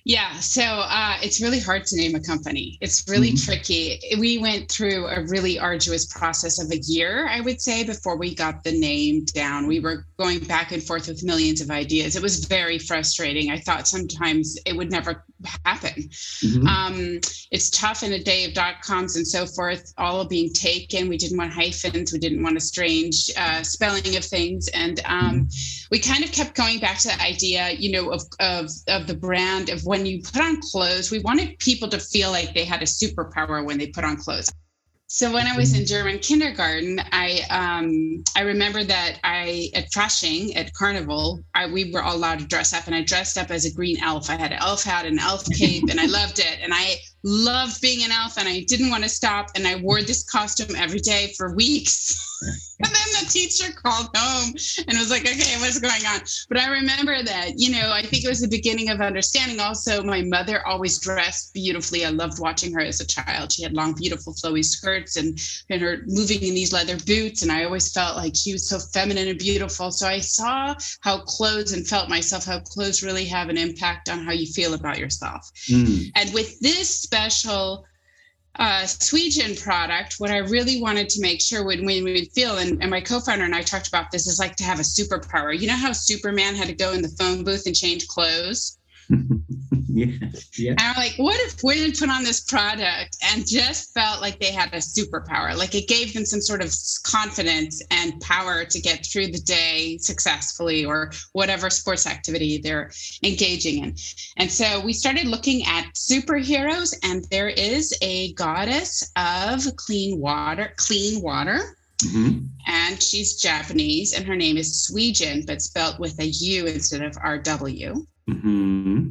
Yeah, 0.06 0.38
so 0.40 0.62
uh, 0.62 1.16
it's 1.22 1.40
really 1.40 1.60
hard 1.60 1.86
to 1.86 1.96
name 1.96 2.14
a 2.14 2.20
company. 2.20 2.76
It's 2.82 3.08
really 3.08 3.30
mm-hmm. 3.30 3.52
tricky. 3.52 3.98
We 4.18 4.36
went 4.36 4.70
through 4.70 5.06
a 5.06 5.24
really 5.24 5.58
arduous 5.58 6.04
process 6.04 6.62
of 6.62 6.70
a 6.70 6.76
year, 6.76 7.26
I 7.26 7.40
would 7.40 7.58
say, 7.58 7.84
before 7.84 8.18
we 8.18 8.34
got 8.34 8.62
the 8.64 8.78
name 8.78 9.24
down. 9.24 9.66
We 9.66 9.80
were 9.80 10.04
going 10.18 10.40
back 10.40 10.72
and 10.72 10.82
forth 10.82 11.08
with 11.08 11.24
millions 11.24 11.62
of 11.62 11.70
ideas. 11.70 12.16
It 12.16 12.22
was 12.22 12.44
very 12.44 12.78
frustrating. 12.78 13.50
I 13.50 13.60
thought 13.60 13.88
sometimes 13.88 14.58
it 14.66 14.76
would 14.76 14.90
never 14.90 15.24
happen. 15.64 16.02
Mm-hmm. 16.02 16.66
Um, 16.66 17.20
it's 17.50 17.70
tough 17.70 18.02
in 18.02 18.12
a 18.12 18.22
day 18.22 18.44
of 18.44 18.54
dot 18.54 18.82
coms 18.82 19.16
and 19.16 19.26
so 19.26 19.46
forth, 19.46 19.92
all 19.98 20.24
being 20.24 20.52
taken. 20.52 21.08
We 21.08 21.16
didn't 21.16 21.38
want 21.38 21.52
hyphens. 21.52 22.12
We 22.12 22.18
didn't 22.18 22.42
want 22.42 22.56
a 22.56 22.60
strange 22.60 23.30
uh, 23.36 23.62
spelling 23.62 24.16
of 24.16 24.24
things, 24.24 24.68
and 24.68 25.00
um, 25.04 25.24
mm-hmm. 25.24 25.86
we 25.90 25.98
kind 25.98 26.24
of 26.24 26.32
kept 26.32 26.54
going 26.54 26.80
back 26.80 26.98
to 26.98 27.08
the 27.08 27.22
idea, 27.22 27.70
you 27.72 27.92
know, 27.92 28.10
of 28.10 28.22
of 28.40 28.70
of 28.88 29.06
the 29.06 29.14
brand 29.14 29.70
of 29.70 29.84
when 29.84 30.06
you 30.06 30.22
put 30.22 30.42
on 30.42 30.60
clothes, 30.60 31.10
we 31.10 31.20
wanted 31.20 31.58
people 31.58 31.88
to 31.88 31.98
feel 31.98 32.30
like 32.30 32.54
they 32.54 32.64
had 32.64 32.82
a 32.82 32.86
superpower 32.86 33.64
when 33.64 33.78
they 33.78 33.88
put 33.88 34.04
on 34.04 34.16
clothes. 34.16 34.50
So 35.14 35.30
when 35.32 35.46
I 35.46 35.56
was 35.56 35.78
in 35.78 35.86
German 35.86 36.18
kindergarten, 36.18 37.00
I 37.12 37.42
um, 37.48 38.24
I 38.34 38.40
remember 38.40 38.82
that 38.82 39.20
I 39.22 39.70
at 39.72 39.88
Fasching 39.92 40.56
at 40.56 40.72
Carnival, 40.72 41.44
I, 41.54 41.68
we 41.68 41.92
were 41.92 42.02
all 42.02 42.16
allowed 42.16 42.40
to 42.40 42.46
dress 42.46 42.72
up, 42.72 42.88
and 42.88 42.96
I 42.96 43.02
dressed 43.02 43.38
up 43.38 43.52
as 43.52 43.64
a 43.64 43.72
green 43.72 44.02
elf. 44.02 44.28
I 44.28 44.34
had 44.34 44.50
an 44.50 44.58
elf 44.60 44.82
hat, 44.82 45.06
and 45.06 45.20
an 45.20 45.24
elf 45.24 45.48
cape, 45.50 45.84
and 45.88 46.00
I 46.00 46.06
loved 46.06 46.40
it. 46.40 46.58
And 46.60 46.74
I 46.74 46.96
loved 47.24 47.80
being 47.80 48.04
an 48.04 48.12
elf, 48.12 48.36
and 48.38 48.48
I 48.48 48.60
didn't 48.60 48.90
want 48.90 49.02
to 49.02 49.08
stop. 49.08 49.50
And 49.56 49.66
I 49.66 49.76
wore 49.76 50.02
this 50.02 50.22
costume 50.24 50.76
every 50.76 51.00
day 51.00 51.32
for 51.36 51.54
weeks. 51.54 52.20
and 52.80 52.90
then 52.92 53.24
the 53.24 53.30
teacher 53.30 53.72
called 53.72 54.08
home 54.14 54.54
and 54.88 54.98
was 54.98 55.10
like, 55.10 55.22
okay, 55.22 55.56
what's 55.60 55.78
going 55.78 56.04
on? 56.06 56.20
But 56.48 56.58
I 56.58 56.68
remember 56.68 57.22
that, 57.22 57.52
you 57.56 57.70
know, 57.70 57.90
I 57.92 58.02
think 58.02 58.24
it 58.24 58.28
was 58.28 58.40
the 58.40 58.48
beginning 58.48 58.90
of 58.90 59.00
understanding. 59.00 59.60
Also, 59.60 60.02
my 60.02 60.22
mother 60.22 60.66
always 60.66 60.98
dressed 60.98 61.54
beautifully. 61.54 62.04
I 62.04 62.10
loved 62.10 62.40
watching 62.40 62.72
her 62.74 62.80
as 62.80 63.00
a 63.00 63.06
child. 63.06 63.52
She 63.52 63.62
had 63.62 63.72
long, 63.72 63.94
beautiful, 63.94 64.34
flowy 64.34 64.64
skirts 64.64 65.16
and, 65.16 65.38
and 65.70 65.80
her 65.80 66.02
moving 66.06 66.42
in 66.42 66.54
these 66.54 66.72
leather 66.72 66.98
boots. 67.06 67.42
And 67.42 67.52
I 67.52 67.64
always 67.64 67.92
felt 67.92 68.16
like 68.16 68.34
she 68.36 68.52
was 68.52 68.68
so 68.68 68.78
feminine 68.78 69.28
and 69.28 69.38
beautiful. 69.38 69.90
So 69.90 70.06
I 70.06 70.18
saw 70.18 70.74
how 71.00 71.20
clothes 71.20 71.72
and 71.72 71.86
felt 71.86 72.08
myself 72.08 72.44
how 72.44 72.60
clothes 72.60 73.02
really 73.02 73.24
have 73.26 73.48
an 73.48 73.56
impact 73.56 74.08
on 74.08 74.24
how 74.24 74.32
you 74.32 74.46
feel 74.46 74.74
about 74.74 74.98
yourself. 74.98 75.50
Mm. 75.68 76.10
And 76.16 76.34
with 76.34 76.58
this 76.60 77.06
special 77.14 77.86
uh, 78.56 78.86
product, 79.62 80.14
what 80.18 80.30
I 80.30 80.38
really 80.38 80.80
wanted 80.80 81.08
to 81.10 81.20
make 81.20 81.40
sure 81.40 81.64
when, 81.64 81.84
when 81.84 82.04
we 82.04 82.12
would 82.14 82.32
feel, 82.32 82.58
and, 82.58 82.80
and 82.80 82.90
my 82.90 83.00
co-founder 83.00 83.44
and 83.44 83.54
I 83.54 83.62
talked 83.62 83.88
about 83.88 84.10
this, 84.10 84.26
is 84.26 84.38
like 84.38 84.56
to 84.56 84.64
have 84.64 84.78
a 84.78 84.82
superpower. 84.82 85.58
You 85.58 85.66
know 85.68 85.76
how 85.76 85.92
Superman 85.92 86.54
had 86.54 86.68
to 86.68 86.74
go 86.74 86.92
in 86.92 87.02
the 87.02 87.08
phone 87.08 87.44
booth 87.44 87.66
and 87.66 87.74
change 87.74 88.06
clothes? 88.06 88.78
yeah, 89.88 90.06
yeah. 90.56 90.70
And 90.70 90.80
I'm 90.80 90.96
like, 90.96 91.14
what 91.16 91.38
if 91.40 91.62
women 91.62 91.92
put 91.92 92.08
on 92.08 92.24
this 92.24 92.40
product 92.40 93.16
and 93.22 93.46
just 93.46 93.92
felt 93.94 94.20
like 94.20 94.40
they 94.40 94.52
had 94.52 94.72
a 94.72 94.78
superpower? 94.78 95.56
Like 95.56 95.74
it 95.74 95.88
gave 95.88 96.14
them 96.14 96.24
some 96.24 96.40
sort 96.40 96.62
of 96.62 96.72
confidence 97.04 97.82
and 97.90 98.20
power 98.20 98.64
to 98.64 98.80
get 98.80 99.06
through 99.06 99.28
the 99.28 99.40
day 99.40 99.98
successfully 99.98 100.84
or 100.84 101.12
whatever 101.32 101.70
sports 101.70 102.06
activity 102.06 102.58
they're 102.58 102.90
engaging 103.22 103.84
in. 103.84 103.94
And 104.36 104.50
so 104.50 104.80
we 104.84 104.92
started 104.92 105.26
looking 105.26 105.64
at 105.66 105.92
superheroes, 105.94 106.94
and 107.02 107.24
there 107.30 107.48
is 107.48 107.96
a 108.02 108.32
goddess 108.34 109.12
of 109.16 109.64
clean 109.76 110.20
water, 110.20 110.72
clean 110.76 111.22
water. 111.22 111.76
Mm-hmm. 112.04 112.46
And 112.66 113.02
she's 113.02 113.40
Japanese, 113.40 114.12
and 114.12 114.26
her 114.26 114.36
name 114.36 114.56
is 114.56 114.88
Suijin, 114.88 115.46
but 115.46 115.62
spelled 115.62 115.98
with 115.98 116.18
a 116.20 116.26
U 116.26 116.66
instead 116.66 117.02
of 117.02 117.12
RW. 117.12 118.06
Mm-hmm. 118.28 119.10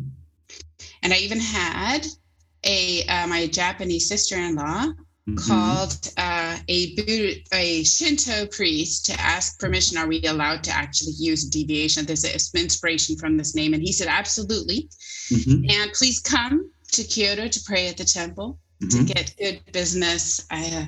And 1.03 1.13
I 1.13 1.17
even 1.17 1.39
had 1.39 2.05
a 2.63 3.03
uh, 3.05 3.27
my 3.27 3.47
Japanese 3.47 4.07
sister-in-law 4.07 4.93
mm-hmm. 5.29 5.35
called 5.35 6.11
uh, 6.17 6.57
a 6.67 7.43
a 7.53 7.83
Shinto 7.83 8.47
priest 8.47 9.05
to 9.07 9.19
ask 9.19 9.59
permission. 9.59 9.97
Are 9.97 10.07
we 10.07 10.23
allowed 10.23 10.63
to 10.65 10.71
actually 10.71 11.13
use 11.17 11.45
deviation? 11.45 12.05
There's 12.05 12.23
an 12.23 12.61
inspiration 12.61 13.17
from 13.17 13.37
this 13.37 13.55
name, 13.55 13.73
and 13.73 13.81
he 13.81 13.91
said 13.91 14.07
absolutely. 14.07 14.89
Mm-hmm. 15.29 15.69
And 15.69 15.93
please 15.93 16.19
come 16.19 16.71
to 16.93 17.03
Kyoto 17.03 17.47
to 17.47 17.63
pray 17.65 17.87
at 17.87 17.97
the 17.97 18.05
temple 18.05 18.59
to 18.81 18.87
mm-hmm. 18.87 19.05
get 19.05 19.35
good 19.37 19.61
business 19.71 20.45
uh, 20.51 20.85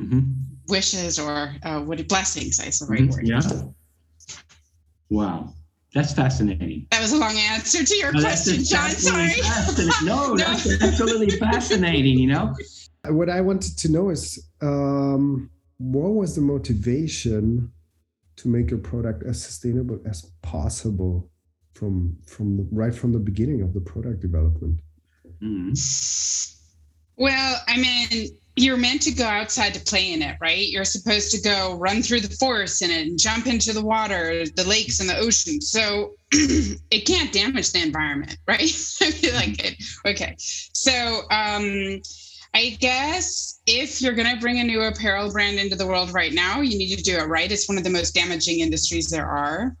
mm-hmm. 0.00 0.20
Wishes 0.68 1.18
or 1.18 1.54
uh, 1.62 1.80
what 1.80 2.06
blessings. 2.08 2.60
I 2.60 2.64
the 2.64 2.86
right 2.88 3.00
mm-hmm. 3.00 3.10
word. 3.10 3.26
Yeah. 3.26 3.40
Wow. 5.10 5.54
That's 5.94 6.12
fascinating. 6.12 6.86
That 6.90 7.00
was 7.00 7.12
a 7.12 7.16
long 7.16 7.36
answer 7.36 7.82
to 7.84 7.96
your 7.96 8.12
no, 8.12 8.20
question, 8.20 8.62
John. 8.62 8.90
Sorry. 8.90 9.32
No, 10.04 10.34
no, 10.34 10.36
that's 10.36 10.82
absolutely 10.82 11.30
fascinating. 11.30 12.18
You 12.18 12.28
know. 12.28 12.54
What 13.06 13.30
I 13.30 13.40
wanted 13.40 13.78
to 13.78 13.90
know 13.90 14.10
is, 14.10 14.48
um, 14.60 15.50
what 15.78 16.10
was 16.10 16.34
the 16.34 16.42
motivation 16.42 17.72
to 18.36 18.48
make 18.48 18.70
your 18.70 18.80
product 18.80 19.22
as 19.24 19.42
sustainable 19.42 19.98
as 20.06 20.30
possible 20.42 21.30
from 21.72 22.16
from 22.26 22.58
the, 22.58 22.68
right 22.70 22.94
from 22.94 23.12
the 23.12 23.18
beginning 23.18 23.62
of 23.62 23.72
the 23.72 23.80
product 23.80 24.20
development? 24.20 24.80
Mm. 25.42 26.54
Well, 27.16 27.62
I 27.66 27.76
mean, 27.76 28.28
you're 28.62 28.76
meant 28.76 29.02
to 29.02 29.10
go 29.10 29.24
outside 29.24 29.74
to 29.74 29.80
play 29.80 30.12
in 30.12 30.22
it, 30.22 30.36
right? 30.40 30.66
You're 30.68 30.84
supposed 30.84 31.30
to 31.32 31.40
go 31.40 31.76
run 31.76 32.02
through 32.02 32.20
the 32.20 32.36
forest 32.36 32.82
in 32.82 32.90
it 32.90 33.06
and 33.06 33.18
jump 33.18 33.46
into 33.46 33.72
the 33.72 33.84
water, 33.84 34.44
the 34.46 34.64
lakes 34.64 35.00
and 35.00 35.08
the 35.08 35.16
ocean. 35.16 35.60
So 35.60 36.14
it 36.32 37.06
can't 37.06 37.32
damage 37.32 37.72
the 37.72 37.82
environment, 37.82 38.36
right? 38.46 38.60
I 38.62 39.10
feel 39.10 39.34
like 39.34 39.64
it. 39.64 39.82
Okay. 40.06 40.34
So 40.38 41.22
um, 41.30 42.00
I 42.54 42.76
guess 42.80 43.60
if 43.66 44.00
you're 44.00 44.14
going 44.14 44.34
to 44.34 44.40
bring 44.40 44.58
a 44.58 44.64
new 44.64 44.82
apparel 44.82 45.30
brand 45.30 45.58
into 45.58 45.76
the 45.76 45.86
world 45.86 46.12
right 46.12 46.32
now, 46.32 46.60
you 46.60 46.78
need 46.78 46.96
to 46.96 47.02
do 47.02 47.18
it 47.18 47.28
right. 47.28 47.50
It's 47.50 47.68
one 47.68 47.78
of 47.78 47.84
the 47.84 47.90
most 47.90 48.14
damaging 48.14 48.60
industries 48.60 49.08
there 49.08 49.26
are. 49.26 49.76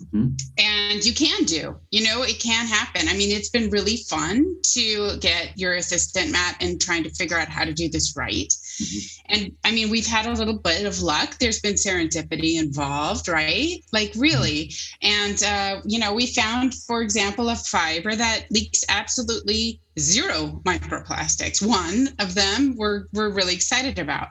Mm-hmm. 0.00 0.28
And 0.58 1.04
you 1.04 1.14
can 1.14 1.44
do, 1.44 1.76
you 1.90 2.04
know, 2.04 2.22
it 2.22 2.38
can 2.38 2.66
happen. 2.66 3.08
I 3.08 3.14
mean, 3.14 3.36
it's 3.36 3.50
been 3.50 3.70
really 3.70 3.96
fun 4.08 4.56
to 4.74 5.16
get 5.18 5.52
your 5.56 5.74
assistant, 5.74 6.32
Matt, 6.32 6.56
and 6.60 6.80
trying 6.80 7.02
to 7.04 7.10
figure 7.10 7.38
out 7.38 7.48
how 7.48 7.64
to 7.64 7.72
do 7.72 7.88
this 7.88 8.16
right. 8.16 8.52
Mm-hmm. 8.82 9.32
And 9.32 9.52
I 9.64 9.72
mean, 9.72 9.90
we've 9.90 10.06
had 10.06 10.26
a 10.26 10.32
little 10.32 10.58
bit 10.58 10.86
of 10.86 11.02
luck. 11.02 11.36
There's 11.38 11.60
been 11.60 11.74
serendipity 11.74 12.58
involved, 12.58 13.28
right? 13.28 13.84
Like, 13.92 14.12
really. 14.16 14.68
Mm-hmm. 14.68 15.06
And, 15.06 15.42
uh, 15.42 15.82
you 15.84 15.98
know, 15.98 16.14
we 16.14 16.26
found, 16.26 16.74
for 16.74 17.02
example, 17.02 17.48
a 17.48 17.56
fiber 17.56 18.14
that 18.14 18.46
leaks 18.50 18.84
absolutely 18.88 19.80
zero 19.98 20.60
microplastics. 20.64 21.66
One 21.66 22.08
of 22.18 22.34
them 22.34 22.74
we're, 22.76 23.04
we're 23.12 23.30
really 23.30 23.54
excited 23.54 23.98
about. 23.98 24.28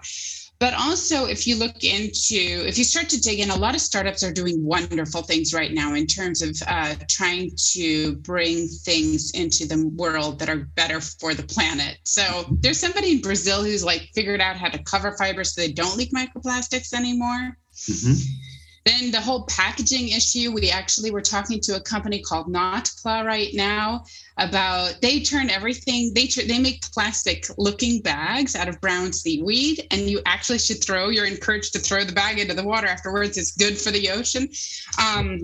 But 0.60 0.74
also, 0.74 1.26
if 1.26 1.48
you 1.48 1.56
look 1.56 1.86
into, 1.86 2.36
if 2.68 2.78
you 2.78 2.84
start 2.84 3.08
to 3.10 3.22
dig 3.22 3.40
in, 3.40 3.50
a 3.50 3.56
lot 3.56 3.76
of 3.76 3.82
startups 3.82 4.24
are 4.24 4.34
doing 4.34 4.62
wonderful 4.62 5.22
things 5.22 5.54
right 5.54 5.72
now 5.72 5.94
in 5.94 6.06
terms 6.06 6.42
of 6.42 6.54
uh, 6.68 6.96
trying 7.10 7.52
to 7.72 8.18
bring 8.18 8.68
things 8.68 9.32
into 9.32 9.66
the 9.66 9.88
world 9.96 10.38
that 10.40 10.50
are 10.50 10.68
better 10.76 11.00
for 11.00 11.34
the 11.34 11.44
planet. 11.44 12.00
So 12.04 12.46
there's 12.60 12.78
somebody 12.78 13.12
in 13.14 13.22
Brazil 13.22 13.64
who's 13.64 13.86
like 13.86 14.10
figured 14.14 14.42
out 14.42 14.58
how 14.58 14.68
to 14.68 14.84
cover 14.84 15.16
fibers 15.18 15.56
so 15.56 15.62
they 15.62 15.72
don't 15.72 15.96
leak 15.96 16.12
microplastics 16.12 16.92
anymore. 16.94 17.58
Mm-hmm. 17.76 18.49
Then 18.86 19.12
the 19.12 19.22
whole 19.22 19.46
packaging 19.46 20.10
issue, 20.10 20.52
we 20.52 20.72
actually 20.72 21.12
were 21.12 21.22
talking 21.22 21.60
to 21.62 21.76
a 21.76 21.82
company 21.82 22.22
called 22.22 22.48
Notpla 22.48 23.26
right 23.26 23.54
now 23.54 24.06
about 24.38 25.02
they 25.02 25.20
turn 25.20 25.50
everything 25.50 26.14
they 26.14 26.26
they 26.26 26.60
make 26.60 26.82
plastic 26.94 27.46
looking 27.58 28.02
bags 28.02 28.56
out 28.56 28.70
of 28.70 28.80
brown 28.80 29.12
seaweed 29.12 29.86
and 29.92 30.02
you 30.02 30.22
actually 30.26 30.58
should 30.58 30.82
throw 30.82 31.10
you're 31.10 31.26
encouraged 31.26 31.74
to 31.74 31.80
throw 31.80 32.06
the 32.06 32.14
bag 32.14 32.40
into 32.40 32.54
the 32.54 32.64
water 32.64 32.88
afterwards 32.88 33.38
it's 33.38 33.52
good 33.58 33.78
for 33.78 33.92
the 33.92 34.10
ocean 34.10 34.48
um, 34.98 35.42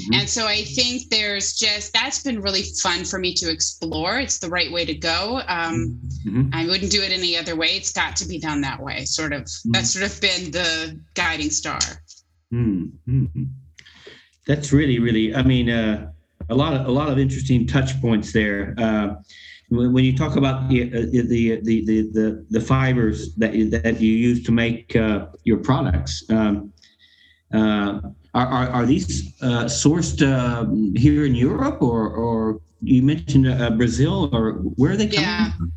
Mm-hmm. 0.00 0.14
And 0.20 0.28
so 0.28 0.46
I 0.46 0.62
think 0.62 1.10
there's 1.10 1.52
just 1.52 1.92
that's 1.92 2.22
been 2.22 2.40
really 2.40 2.62
fun 2.62 3.04
for 3.04 3.18
me 3.18 3.34
to 3.34 3.50
explore. 3.50 4.18
It's 4.18 4.38
the 4.38 4.48
right 4.48 4.72
way 4.72 4.84
to 4.86 4.94
go. 4.94 5.42
Um, 5.46 6.00
mm-hmm. 6.24 6.48
I 6.52 6.66
wouldn't 6.66 6.90
do 6.90 7.02
it 7.02 7.12
any 7.12 7.36
other 7.36 7.56
way. 7.56 7.68
It's 7.76 7.92
got 7.92 8.16
to 8.16 8.26
be 8.26 8.38
done 8.38 8.62
that 8.62 8.80
way. 8.80 9.04
Sort 9.04 9.32
of. 9.32 9.42
Mm-hmm. 9.42 9.72
That's 9.72 9.92
sort 9.92 10.10
of 10.10 10.20
been 10.20 10.50
the 10.50 10.98
guiding 11.14 11.50
star. 11.50 11.80
Mm-hmm. 12.52 13.44
That's 14.46 14.72
really, 14.72 14.98
really. 14.98 15.34
I 15.34 15.42
mean, 15.42 15.70
uh, 15.70 16.10
a 16.50 16.54
lot 16.54 16.74
of 16.74 16.86
a 16.86 16.90
lot 16.90 17.08
of 17.08 17.18
interesting 17.18 17.66
touch 17.66 18.00
points 18.00 18.32
there. 18.32 18.74
Uh, 18.76 19.14
when 19.70 20.04
you 20.04 20.14
talk 20.14 20.36
about 20.36 20.68
the, 20.68 20.92
uh, 20.92 21.00
the 21.10 21.22
the, 21.22 21.60
the 21.62 22.10
the 22.12 22.46
the 22.50 22.60
fibers 22.60 23.34
that 23.36 23.54
you, 23.54 23.70
that 23.70 24.00
you 24.00 24.12
use 24.12 24.42
to 24.44 24.52
make 24.52 24.94
uh, 24.96 25.26
your 25.44 25.58
products, 25.58 26.24
um, 26.30 26.72
uh, 27.54 28.00
are, 28.34 28.46
are, 28.46 28.68
are 28.68 28.86
these 28.86 29.34
uh, 29.42 29.64
sourced 29.64 30.20
um, 30.26 30.94
here 30.94 31.24
in 31.24 31.34
Europe 31.34 31.80
or 31.82 32.10
or 32.10 32.60
you 32.82 33.02
mentioned 33.02 33.48
uh, 33.48 33.70
Brazil 33.70 34.28
or 34.34 34.54
where 34.76 34.92
are 34.92 34.96
they 34.96 35.06
coming 35.06 35.22
yeah. 35.22 35.52
from? 35.52 35.72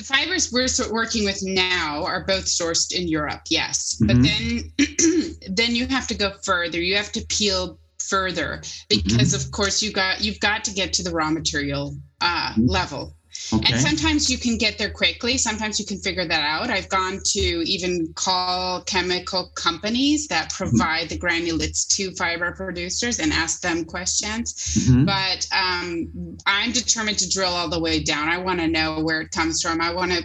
The 0.00 0.06
fibers 0.06 0.50
we're 0.50 0.66
working 0.90 1.26
with 1.26 1.42
now 1.42 2.06
are 2.06 2.24
both 2.24 2.46
sourced 2.46 2.98
in 2.98 3.06
Europe, 3.06 3.42
yes. 3.50 4.00
Mm-hmm. 4.00 4.06
But 4.06 4.22
then 4.22 5.34
then 5.54 5.76
you 5.76 5.86
have 5.88 6.06
to 6.06 6.14
go 6.14 6.32
further. 6.42 6.80
You 6.80 6.96
have 6.96 7.12
to 7.12 7.26
peel 7.26 7.78
further 8.08 8.62
because 8.88 9.34
mm-hmm. 9.34 9.36
of 9.36 9.52
course 9.52 9.82
you 9.82 9.92
got 9.92 10.22
you've 10.22 10.40
got 10.40 10.64
to 10.64 10.72
get 10.72 10.94
to 10.94 11.02
the 11.02 11.10
raw 11.10 11.30
material 11.30 11.94
uh, 12.22 12.52
mm-hmm. 12.52 12.64
level 12.64 13.14
Okay. 13.52 13.72
And 13.72 13.80
sometimes 13.80 14.30
you 14.30 14.38
can 14.38 14.58
get 14.58 14.78
there 14.78 14.90
quickly. 14.90 15.36
Sometimes 15.38 15.80
you 15.80 15.86
can 15.86 15.98
figure 15.98 16.26
that 16.26 16.42
out. 16.44 16.70
I've 16.70 16.88
gone 16.88 17.20
to 17.24 17.40
even 17.40 18.12
call 18.14 18.82
chemical 18.82 19.50
companies 19.54 20.28
that 20.28 20.50
mm-hmm. 20.50 20.64
provide 20.64 21.08
mm-hmm. 21.08 21.08
the 21.08 21.18
granulates 21.18 21.86
to 21.96 22.12
fiber 22.12 22.52
producers 22.52 23.18
and 23.18 23.32
ask 23.32 23.60
them 23.60 23.84
questions. 23.84 24.54
Mm-hmm. 24.54 25.04
But 25.04 25.48
um, 25.52 26.36
I'm 26.46 26.72
determined 26.72 27.18
to 27.18 27.28
drill 27.28 27.52
all 27.52 27.68
the 27.68 27.80
way 27.80 28.02
down. 28.02 28.28
I 28.28 28.38
want 28.38 28.60
to 28.60 28.68
know 28.68 29.00
where 29.00 29.20
it 29.20 29.30
comes 29.30 29.62
from. 29.62 29.80
I 29.80 29.92
want 29.92 30.12
to 30.12 30.22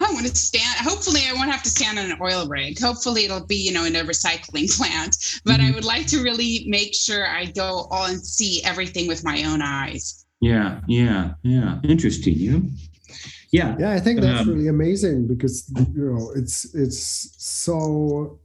I 0.00 0.12
want 0.12 0.26
to 0.26 0.34
stand. 0.34 0.86
Hopefully, 0.86 1.22
I 1.28 1.32
won't 1.32 1.50
have 1.50 1.62
to 1.64 1.70
stand 1.70 1.98
on 1.98 2.10
an 2.10 2.18
oil 2.20 2.46
rig. 2.46 2.78
Hopefully, 2.78 3.24
it'll 3.24 3.46
be 3.46 3.56
you 3.56 3.72
know 3.72 3.84
in 3.84 3.96
a 3.96 4.04
recycling 4.04 4.70
plant. 4.76 5.40
But 5.44 5.60
mm-hmm. 5.60 5.72
I 5.72 5.74
would 5.74 5.84
like 5.84 6.06
to 6.08 6.22
really 6.22 6.64
make 6.68 6.94
sure 6.94 7.26
I 7.26 7.46
go 7.46 7.88
all 7.90 8.06
and 8.06 8.24
see 8.24 8.62
everything 8.64 9.08
with 9.08 9.24
my 9.24 9.42
own 9.44 9.62
eyes. 9.62 10.24
Yeah, 10.40 10.80
yeah, 10.86 11.34
yeah. 11.42 11.78
Interesting. 11.84 12.34
Yeah. 12.36 12.58
Yeah. 13.50 13.76
Yeah, 13.78 13.90
I 13.92 14.00
think 14.00 14.20
that's 14.20 14.42
um, 14.42 14.48
really 14.48 14.68
amazing 14.68 15.26
because 15.26 15.72
you 15.94 16.12
know 16.12 16.30
it's 16.36 16.74
it's 16.74 17.34
so 17.38 18.38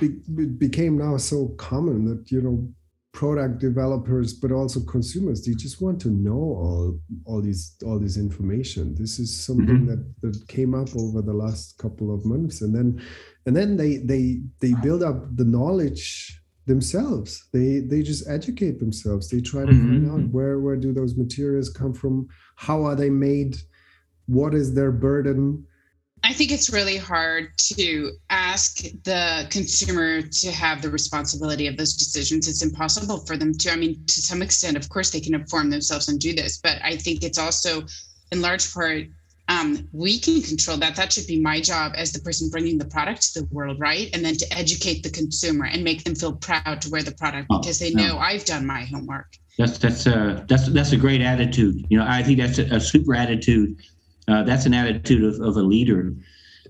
it 0.00 0.58
became 0.58 0.98
now 0.98 1.16
so 1.16 1.48
common 1.56 2.04
that 2.06 2.30
you 2.30 2.42
know 2.42 2.68
product 3.12 3.58
developers 3.58 4.32
but 4.32 4.52
also 4.52 4.80
consumers 4.84 5.44
they 5.44 5.52
just 5.52 5.82
want 5.82 6.00
to 6.00 6.10
know 6.10 6.32
all 6.32 7.00
all 7.24 7.42
these 7.42 7.74
all 7.84 7.98
this 7.98 8.16
information 8.16 8.94
this 8.94 9.18
is 9.18 9.44
something 9.44 9.80
mm-hmm. 9.80 9.86
that 9.86 10.14
that 10.22 10.48
came 10.48 10.74
up 10.74 10.88
over 10.96 11.20
the 11.20 11.32
last 11.32 11.76
couple 11.78 12.14
of 12.14 12.24
months 12.24 12.62
and 12.62 12.74
then 12.74 13.02
and 13.46 13.56
then 13.56 13.76
they 13.76 13.96
they 13.96 14.40
they 14.60 14.74
build 14.80 15.02
up 15.02 15.36
the 15.36 15.44
knowledge 15.44 16.39
themselves 16.70 17.48
they 17.52 17.80
they 17.80 18.00
just 18.00 18.28
educate 18.28 18.78
themselves 18.78 19.28
they 19.28 19.40
try 19.40 19.64
to 19.66 19.72
mm-hmm. 19.72 20.06
find 20.06 20.10
out 20.10 20.32
where 20.32 20.60
where 20.60 20.76
do 20.76 20.92
those 20.92 21.16
materials 21.16 21.68
come 21.68 21.92
from 21.92 22.28
how 22.54 22.84
are 22.84 22.94
they 22.94 23.10
made 23.10 23.56
what 24.26 24.54
is 24.54 24.72
their 24.72 24.92
burden 24.92 25.66
I 26.22 26.34
think 26.34 26.52
it's 26.52 26.70
really 26.70 26.98
hard 26.98 27.48
to 27.76 28.10
ask 28.28 28.82
the 29.04 29.46
consumer 29.48 30.20
to 30.20 30.52
have 30.52 30.82
the 30.82 30.90
responsibility 30.90 31.66
of 31.66 31.78
those 31.78 31.94
decisions. 31.94 32.46
It's 32.46 32.62
impossible 32.62 33.24
for 33.24 33.38
them 33.38 33.54
to. 33.54 33.72
I 33.72 33.76
mean, 33.76 34.04
to 34.06 34.20
some 34.20 34.42
extent, 34.42 34.76
of 34.76 34.86
course, 34.90 35.08
they 35.10 35.20
can 35.20 35.34
inform 35.34 35.70
themselves 35.70 36.10
and 36.10 36.20
do 36.20 36.34
this, 36.34 36.58
but 36.58 36.76
I 36.84 36.96
think 36.96 37.24
it's 37.24 37.38
also, 37.38 37.86
in 38.32 38.42
large 38.42 38.70
part, 38.74 39.04
um, 39.50 39.88
we 39.92 40.18
can 40.18 40.40
control 40.42 40.76
that. 40.78 40.94
That 40.94 41.12
should 41.12 41.26
be 41.26 41.40
my 41.40 41.60
job 41.60 41.92
as 41.96 42.12
the 42.12 42.20
person 42.20 42.48
bringing 42.50 42.78
the 42.78 42.84
product 42.84 43.34
to 43.34 43.40
the 43.40 43.46
world, 43.46 43.80
right? 43.80 44.08
And 44.14 44.24
then 44.24 44.36
to 44.36 44.46
educate 44.56 45.02
the 45.02 45.10
consumer 45.10 45.66
and 45.66 45.82
make 45.82 46.04
them 46.04 46.14
feel 46.14 46.34
proud 46.34 46.80
to 46.82 46.90
wear 46.90 47.02
the 47.02 47.12
product 47.12 47.48
oh, 47.50 47.58
because 47.58 47.80
they 47.80 47.92
know 47.92 48.16
I've 48.18 48.44
done 48.44 48.64
my 48.64 48.82
homework. 48.84 49.26
That's 49.58 49.76
that's 49.78 50.06
a 50.06 50.44
that's 50.48 50.68
that's 50.68 50.92
a 50.92 50.96
great 50.96 51.20
attitude. 51.20 51.84
You 51.90 51.98
know, 51.98 52.06
I 52.08 52.22
think 52.22 52.38
that's 52.38 52.58
a, 52.58 52.76
a 52.76 52.80
super 52.80 53.14
attitude. 53.14 53.76
Uh, 54.28 54.44
that's 54.44 54.66
an 54.66 54.74
attitude 54.74 55.24
of, 55.24 55.40
of 55.40 55.56
a 55.56 55.62
leader, 55.62 56.14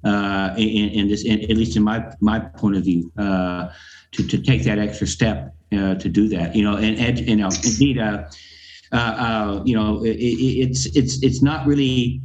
uh, 0.03 0.55
in, 0.57 0.89
in 0.89 1.09
this, 1.09 1.25
in, 1.25 1.43
at 1.43 1.57
least 1.59 1.77
in 1.77 1.83
my 1.83 2.03
my 2.21 2.41
point 2.41 2.77
of 2.77 2.85
view, 2.85 3.13
uh, 3.19 3.69
to 4.13 4.27
to 4.27 4.39
take 4.39 4.65
that 4.65 4.79
extra 4.79 5.07
step 5.07 5.55
uh, 5.73 5.97
to 5.97 6.09
do 6.09 6.29
that. 6.29 6.57
You 6.57 6.65
know, 6.65 6.77
and, 6.77 6.97
and 6.99 7.21
you 7.21 7.37
know, 7.37 7.51
indeed, 7.63 7.99
uh, 7.99 8.25
uh, 8.91 9.63
you 9.67 9.77
know, 9.77 10.03
it, 10.03 10.17
it's 10.17 10.87
it's 10.97 11.23
it's 11.23 11.43
not 11.43 11.67
really 11.67 12.23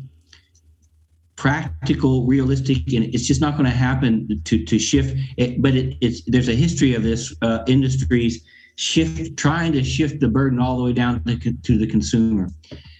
practical, 1.35 2.25
realistic, 2.25 2.93
and 2.93 3.05
it's 3.13 3.27
just 3.27 3.41
not 3.41 3.53
going 3.53 3.65
to 3.65 3.75
happen 3.75 4.41
to 4.45 4.63
to 4.63 4.79
shift. 4.79 5.17
It, 5.37 5.61
but 5.61 5.75
it, 5.75 5.97
it's 6.01 6.21
there's 6.27 6.49
a 6.49 6.55
history 6.55 6.95
of 6.95 7.03
this 7.03 7.35
uh, 7.41 7.63
industries 7.67 8.43
shift 8.77 9.37
trying 9.37 9.71
to 9.73 9.83
shift 9.83 10.19
the 10.19 10.27
burden 10.27 10.59
all 10.59 10.77
the 10.77 10.83
way 10.83 10.93
down 10.93 11.23
to, 11.23 11.53
to 11.53 11.77
the 11.77 11.87
consumer, 11.87 12.49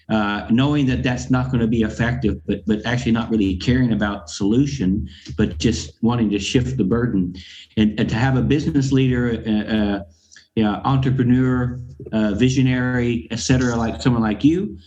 uh, 0.09 0.47
knowing 0.49 0.85
that 0.85 1.03
that's 1.03 1.29
not 1.29 1.47
going 1.47 1.59
to 1.59 1.67
be 1.67 1.81
effective, 1.81 2.45
but 2.45 2.65
but 2.65 2.85
actually 2.85 3.11
not 3.11 3.29
really 3.29 3.55
caring 3.57 3.93
about 3.93 4.29
solution, 4.29 5.07
but 5.37 5.57
just 5.57 5.93
wanting 6.01 6.29
to 6.29 6.39
shift 6.39 6.77
the 6.77 6.83
burden, 6.83 7.35
and, 7.77 7.99
and 7.99 8.09
to 8.09 8.15
have 8.15 8.37
a 8.37 8.41
business 8.41 8.91
leader. 8.91 9.43
Uh, 9.45 10.11
uh 10.57 10.59
yeah, 10.59 10.81
entrepreneur, 10.85 11.79
uh, 12.11 12.33
visionary, 12.33 13.27
et 13.31 13.39
cetera, 13.39 13.75
like 13.75 14.01
someone 14.01 14.21
like 14.21 14.43
you, 14.43 14.77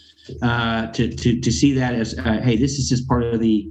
uh, 0.42 0.86
to, 0.88 1.14
to, 1.14 1.40
to 1.40 1.52
see 1.52 1.72
that 1.74 1.94
as, 1.94 2.18
uh, 2.18 2.40
hey, 2.42 2.56
this 2.56 2.78
is 2.78 2.88
just 2.88 3.06
part 3.08 3.22
of 3.22 3.40
the, 3.40 3.70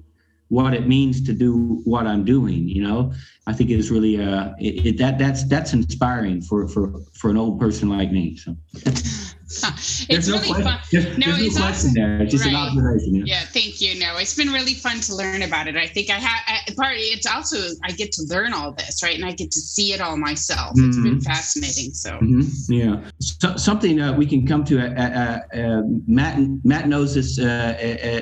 what 0.50 0.74
it 0.74 0.88
means 0.88 1.22
to 1.24 1.34
do 1.34 1.82
what 1.84 2.08
I'm 2.08 2.24
doing, 2.24 2.70
you 2.70 2.82
know, 2.82 3.14
I 3.48 3.54
think 3.54 3.70
it 3.70 3.80
is 3.80 3.92
really, 3.92 4.24
uh, 4.24 4.54
it, 4.60 4.86
it, 4.86 4.98
that, 5.00 5.18
that's, 5.18 5.44
that's 5.44 5.74
inspiring 5.74 6.42
for, 6.42 6.68
for, 6.68 6.94
for 7.14 7.30
an 7.30 7.38
old 7.38 7.60
person 7.60 7.90
like 7.90 8.12
me. 8.12 8.38
So. 8.38 8.56
it's 9.50 10.28
no 10.28 10.36
really 10.36 10.48
question. 10.48 10.64
fun. 10.64 10.80
Just, 10.92 11.18
no, 11.18 11.28
it's 11.30 11.58
no 11.58 11.66
awesome. 11.66 11.94
there. 11.94 12.22
It's 12.22 12.32
just 12.32 12.46
right. 12.46 12.54
an 12.54 12.60
observation. 12.60 13.16
Yeah. 13.16 13.24
yeah, 13.26 13.42
thank 13.46 13.80
you. 13.80 13.98
No, 13.98 14.18
it's 14.18 14.36
been 14.36 14.50
really 14.50 14.74
fun 14.74 15.00
to 15.02 15.16
learn 15.16 15.42
about 15.42 15.68
it. 15.68 15.78
I 15.78 15.88
think 15.88 16.10
I 16.10 16.16
have 16.16 16.76
part. 16.76 16.96
It's 16.98 17.26
also 17.26 17.58
I 17.84 17.92
get 17.92 18.12
to 18.14 18.24
learn 18.24 18.54
all 18.54 18.74
this, 18.74 19.02
right, 19.04 19.16
and 19.16 19.24
I 19.24 19.32
get 19.32 19.52
to 19.52 19.60
see 19.62 19.94
it 19.94 20.02
all 20.02 20.18
myself. 20.18 20.76
Mm-hmm. 20.76 20.88
It's 20.88 20.98
been 20.98 21.16
mm-hmm. 21.16 21.20
fascinating. 21.20 21.92
So 21.94 22.18
mm-hmm. 22.20 22.74
yeah, 22.74 23.10
so, 23.20 23.56
something 23.56 24.02
uh, 24.02 24.14
we 24.14 24.26
can 24.26 24.46
come 24.46 24.66
to. 24.66 24.80
Uh, 24.80 25.40
uh, 25.54 25.58
uh 25.58 25.82
Matt 26.08 26.40
Matt 26.64 26.90
knows 26.90 27.16
this 27.16 27.40
uh, 27.40 27.78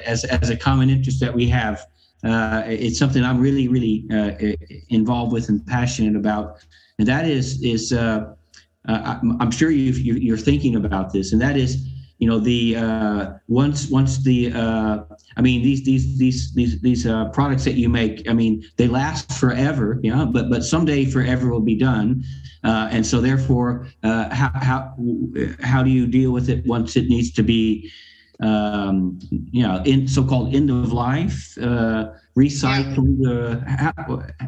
as 0.05 0.25
as 0.25 0.49
a 0.49 0.57
common 0.57 0.89
interest 0.89 1.19
that 1.21 1.33
we 1.33 1.47
have. 1.47 1.85
uh, 2.25 2.63
it's 2.65 2.97
something 2.97 3.23
I'm 3.23 3.39
really, 3.39 3.67
really 3.67 4.05
uh, 4.11 4.31
involved 4.89 5.31
with 5.31 5.49
and 5.49 5.65
passionate 5.65 6.15
about, 6.15 6.57
and 6.97 7.07
that 7.07 7.27
is 7.27 7.61
is 7.61 7.93
uh, 7.93 8.33
uh, 8.87 9.19
I'm 9.39 9.51
sure 9.51 9.71
you 9.71 10.33
are 10.33 10.37
thinking 10.37 10.75
about 10.75 11.13
this, 11.13 11.33
and 11.33 11.41
that 11.41 11.57
is 11.57 11.85
you 12.19 12.29
know 12.29 12.39
the 12.39 12.75
uh, 12.77 13.33
once 13.47 13.89
once 13.89 14.23
the 14.23 14.51
uh, 14.53 15.03
I 15.35 15.41
mean 15.41 15.61
these 15.63 15.83
these 15.83 16.17
these 16.17 16.53
these 16.53 16.79
these 16.81 17.05
uh, 17.05 17.29
products 17.29 17.65
that 17.65 17.73
you 17.73 17.89
make 17.89 18.27
I 18.29 18.33
mean 18.33 18.63
they 18.77 18.87
last 18.87 19.33
forever 19.33 19.99
yeah 20.01 20.25
but 20.25 20.49
but 20.49 20.63
someday 20.63 21.05
forever 21.05 21.49
will 21.49 21.61
be 21.61 21.75
done. 21.75 22.23
Uh, 22.63 22.89
and 22.89 23.05
so 23.05 23.21
therefore 23.21 23.87
uh, 24.03 24.33
how 24.33 24.49
how 24.55 24.95
how 25.61 25.83
do 25.83 25.89
you 25.89 26.07
deal 26.07 26.31
with 26.31 26.49
it 26.49 26.65
once 26.65 26.95
it 26.95 27.07
needs 27.07 27.31
to 27.33 27.43
be 27.43 27.91
um, 28.39 29.19
you 29.51 29.61
know 29.61 29.83
in 29.85 30.07
so-called 30.07 30.55
end 30.55 30.69
of 30.71 30.91
life 30.91 31.55
uh, 31.61 32.07
recycled 32.35 33.21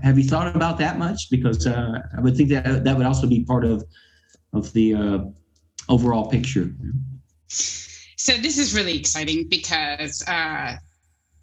have 0.02 0.18
you 0.18 0.24
thought 0.24 0.56
about 0.56 0.78
that 0.78 0.98
much? 0.98 1.30
Because 1.30 1.68
I 1.68 2.20
would 2.22 2.36
think 2.36 2.50
that 2.50 2.84
that 2.86 2.98
would 2.98 3.06
also 3.06 3.28
be 3.28 3.44
part 3.44 3.66
of 3.66 3.84
of 4.54 4.72
the 4.74 5.34
overall 5.90 6.30
picture. 6.30 6.72
So 7.48 8.34
this 8.34 8.58
is 8.58 8.76
really 8.76 8.98
exciting 8.98 9.48
because 9.48 10.22
uh, 10.28 10.76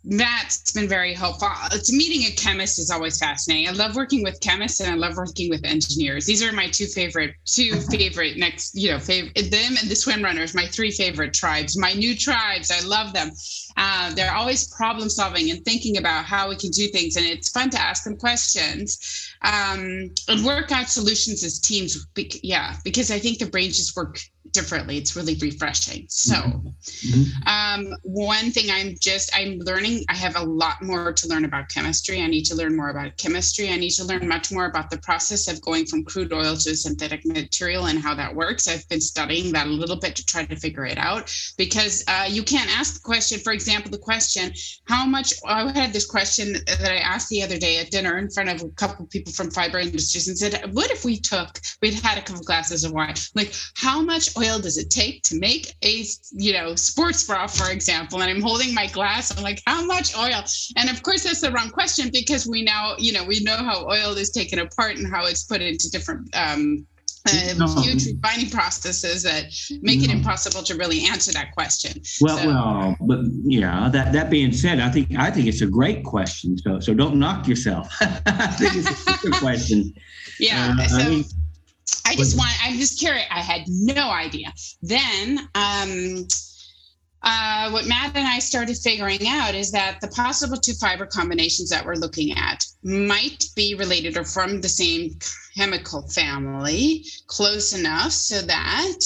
that's 0.05 0.73
been 0.73 0.89
very 0.89 1.15
helpful. 1.15 1.49
It's 1.73 1.93
meeting 1.93 2.31
a 2.31 2.35
chemist 2.37 2.79
is 2.79 2.91
always 2.91 3.19
fascinating. 3.19 3.69
I 3.69 3.73
love 3.73 3.97
working 3.97 4.23
with 4.23 4.39
chemists 4.41 4.81
and 4.81 4.91
I 4.91 4.95
love 4.95 5.17
working 5.17 5.49
with 5.49 5.65
engineers. 5.65 6.27
These 6.27 6.43
are 6.43 6.53
my 6.53 6.69
two 6.69 6.87
favorite, 6.87 7.35
two 7.47 7.81
favorite 7.91 8.37
next, 8.37 8.75
you 8.75 8.91
know, 8.91 8.99
favorite 8.99 9.35
them 9.51 9.77
and 9.81 9.89
the 9.89 9.97
swim 9.97 10.23
runners, 10.23 10.55
my 10.55 10.67
three 10.67 10.91
favorite 10.91 11.33
tribes, 11.33 11.79
my 11.79 11.93
new 11.93 12.15
tribes. 12.15 12.71
I 12.71 12.85
love 12.87 13.15
them. 13.15 13.31
Uh, 13.77 14.15
they're 14.15 14.35
always 14.35 14.69
problem 14.75 15.09
solving 15.09 15.51
and 15.51 15.65
thinking 15.65 15.99
about 15.99 16.25
how 16.25 16.49
we 16.49 16.57
can 16.57 16.71
do 16.71 16.89
things, 16.89 17.17
and 17.17 17.27
it's 17.27 17.49
fun 17.49 17.71
to 17.71 17.81
ask 17.81 18.05
them 18.05 18.17
questions 18.17 19.35
um, 19.43 20.11
and 20.29 20.45
work 20.45 20.73
out 20.73 20.89
solutions 20.89 21.43
as 21.43 21.59
teams. 21.59 22.07
Yeah, 22.43 22.77
because 22.85 23.11
I 23.11 23.19
think 23.19 23.39
the 23.39 23.47
brains 23.47 23.77
just 23.77 23.97
work 23.97 24.19
differently. 24.55 24.97
It's 24.97 25.17
really 25.17 25.35
refreshing. 25.41 26.07
So, 26.09 26.35
mm-hmm. 26.35 27.49
um, 27.49 27.95
one 28.03 28.51
thing 28.53 28.71
I'm 28.71 28.95
just 29.01 29.37
I'm 29.37 29.59
learning. 29.59 30.05
I 30.09 30.15
have 30.15 30.37
a 30.37 30.45
lot 30.45 30.81
more 30.81 31.13
to 31.13 31.29
learn 31.29 31.45
about 31.45 31.69
chemistry. 31.69 32.23
I 32.23 32.27
need 32.29 32.45
to 32.45 32.55
learn 32.55 32.77
more 32.77 32.91
about 32.91 33.17
chemistry. 33.19 33.69
I 33.69 33.77
need 33.77 33.91
to 33.91 34.05
learn 34.05 34.27
much 34.27 34.53
more 34.53 34.67
about 34.67 34.91
the 34.91 34.99
process 34.99 35.49
of 35.49 35.61
going 35.61 35.87
from 35.87 36.05
crude 36.05 36.33
oil 36.33 36.57
to 36.57 36.71
a 36.71 36.75
synthetic 36.75 37.27
material 37.27 37.87
and 37.87 37.99
how 37.99 38.15
that 38.15 38.35
works. 38.35 38.69
I've 38.69 38.89
been 38.89 39.01
studying 39.01 39.53
that 39.53 39.67
a 39.67 39.71
little 39.71 39.97
bit 39.97 40.17
to 40.17 40.25
try 40.25 40.45
to 40.45 40.57
figure 40.57 40.87
it 40.87 40.99
out 40.99 41.35
because 41.59 42.05
uh, 42.09 42.27
you 42.29 42.43
can't 42.43 42.71
ask 42.79 42.95
the 42.95 43.01
question. 43.01 43.41
For 43.41 43.53
example, 43.53 43.64
the 43.65 44.01
question, 44.01 44.55
"How 44.87 45.05
much?" 45.05 45.35
I 45.47 45.71
had 45.73 45.93
this 45.93 46.07
question 46.07 46.55
that 46.67 46.91
I 46.91 46.97
asked 46.97 47.29
the 47.29 47.43
other 47.43 47.59
day 47.59 47.79
at 47.79 47.91
dinner 47.91 48.19
in 48.19 48.31
front 48.31 48.49
of 48.49 48.63
a 48.63 48.69
couple 48.71 49.05
of 49.05 49.11
people 49.11 49.33
from 49.33 49.51
fiber 49.51 49.79
industries 49.79 50.29
and 50.29 50.39
said, 50.39 50.73
"What 50.73 50.91
if 50.91 51.05
we 51.05 51.19
took? 51.19 51.61
We'd 51.83 51.95
had 51.95 52.19
a 52.19 52.23
couple 52.23 52.43
glasses 52.43 52.85
of 52.85 52.93
wine. 52.93 53.15
Like, 53.35 53.53
how 53.75 54.01
much 54.01 54.31
oil?" 54.39 54.55
oil 54.55 54.61
does 54.61 54.77
it 54.77 54.91
take 54.91 55.23
to 55.23 55.39
make 55.39 55.75
a 55.83 56.05
you 56.33 56.53
know 56.53 56.75
sports 56.75 57.25
bra 57.25 57.47
for 57.47 57.71
example 57.71 58.21
and 58.21 58.31
i'm 58.31 58.41
holding 58.41 58.75
my 58.75 58.87
glass 58.89 59.37
i'm 59.37 59.43
like 59.43 59.63
how 59.67 59.85
much 59.85 60.17
oil 60.17 60.43
and 60.77 60.91
of 60.91 61.03
course 61.03 61.25
that's 61.25 61.41
the 61.41 61.51
wrong 61.53 61.71
question 61.71 62.11
because 62.13 62.47
we 62.47 62.63
now 62.63 62.95
you 62.99 63.13
know 63.13 63.25
we 63.25 63.41
know 63.41 63.57
how 63.57 63.87
oil 63.89 64.17
is 64.17 64.31
taken 64.31 64.59
apart 64.59 64.97
and 64.97 65.13
how 65.13 65.25
it's 65.27 65.45
put 65.45 65.61
into 65.61 65.91
different 65.91 66.29
um, 66.35 66.87
uh, 67.27 67.55
no. 67.57 67.67
huge 67.83 68.07
refining 68.07 68.51
processes 68.51 69.23
that 69.23 69.47
make 69.83 70.01
no. 70.01 70.05
it 70.05 70.11
impossible 70.11 70.63
to 70.63 70.75
really 70.77 71.05
answer 71.07 71.33
that 71.33 71.53
question. 71.53 72.03
Well, 72.21 72.39
so, 72.39 72.49
well, 72.49 72.97
but 73.01 73.21
yeah. 73.45 73.89
That 73.89 74.13
that 74.13 74.31
being 74.31 74.53
said, 74.53 74.81
I 74.81 74.91
think 74.91 75.17
I 75.17 75.31
think 75.31 75.47
it's 75.47 75.63
a 75.63 75.67
great 75.67 76.05
question. 76.05 76.59
So 76.59 76.81
so 76.81 76.95
don't 76.95 77.17
knock 77.17 77.49
yourself. 77.49 77.95
I 78.01 78.47
think 78.59 78.77
it's 78.77 79.07
a 79.07 79.19
good 79.23 79.33
question. 79.41 79.95
Yeah. 80.39 80.75
Uh, 80.79 80.87
so, 80.87 80.99
I 80.99 81.09
mean, 81.09 81.25
I 82.07 82.17
just 82.17 82.37
want, 82.37 82.51
I'm 82.63 82.79
just 82.79 82.99
curious. 82.99 83.27
I 83.31 83.41
had 83.41 83.63
no 83.69 84.11
idea. 84.11 84.53
Then, 84.83 85.49
um, 85.55 86.27
uh, 87.25 87.71
what 87.71 87.87
Matt 87.87 88.15
and 88.15 88.27
I 88.27 88.39
started 88.39 88.77
figuring 88.77 89.27
out 89.27 89.55
is 89.55 89.71
that 89.73 89.99
the 90.01 90.09
possible 90.09 90.59
two 90.59 90.75
fiber 90.75 91.07
combinations 91.07 91.71
that 91.71 91.85
we're 91.85 91.95
looking 91.95 92.37
at 92.37 92.65
might 92.83 93.47
be 93.57 93.75
related 93.75 94.17
or 94.17 94.25
from 94.25 94.61
the 94.61 94.69
same 94.69 95.19
chemical 95.57 96.03
family, 96.09 97.05
close 97.27 97.73
enough 97.73 98.13
so 98.13 98.43
that 98.43 98.97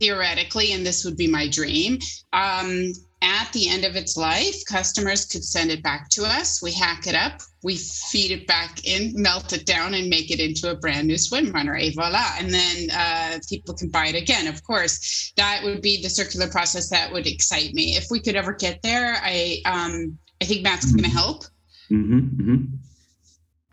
theoretically, 0.00 0.72
and 0.72 0.84
this 0.84 1.04
would 1.04 1.16
be 1.16 1.26
my 1.26 1.48
dream, 1.48 1.98
um, 2.32 2.92
at 3.26 3.52
the 3.52 3.68
end 3.68 3.84
of 3.84 3.96
its 3.96 4.16
life, 4.16 4.64
customers 4.66 5.24
could 5.24 5.44
send 5.44 5.70
it 5.70 5.82
back 5.82 6.08
to 6.10 6.24
us. 6.24 6.62
We 6.62 6.72
hack 6.72 7.06
it 7.08 7.14
up, 7.14 7.40
we 7.64 7.76
feed 7.76 8.30
it 8.30 8.46
back 8.46 8.84
in, 8.84 9.12
melt 9.20 9.52
it 9.52 9.66
down, 9.66 9.94
and 9.94 10.08
make 10.08 10.30
it 10.30 10.38
into 10.38 10.70
a 10.70 10.76
brand 10.76 11.08
new 11.08 11.18
swim 11.18 11.50
runner. 11.50 11.74
Et 11.76 11.92
voila. 11.94 12.36
And 12.38 12.54
then 12.54 12.90
uh, 12.92 13.38
people 13.48 13.74
can 13.74 13.88
buy 13.90 14.06
it 14.06 14.14
again. 14.14 14.46
Of 14.46 14.62
course, 14.62 15.32
that 15.36 15.62
would 15.64 15.82
be 15.82 16.00
the 16.00 16.08
circular 16.08 16.48
process 16.48 16.88
that 16.90 17.12
would 17.12 17.26
excite 17.26 17.74
me. 17.74 17.96
If 17.96 18.06
we 18.10 18.20
could 18.20 18.36
ever 18.36 18.52
get 18.52 18.80
there, 18.82 19.16
I 19.20 19.60
um, 19.64 20.16
I 20.40 20.44
think 20.44 20.62
Matt's 20.62 20.86
mm-hmm. 20.86 20.96
going 20.96 21.10
to 21.10 21.16
help. 21.16 21.44
Mm-hmm, 21.90 22.18
mm-hmm. 22.18 22.64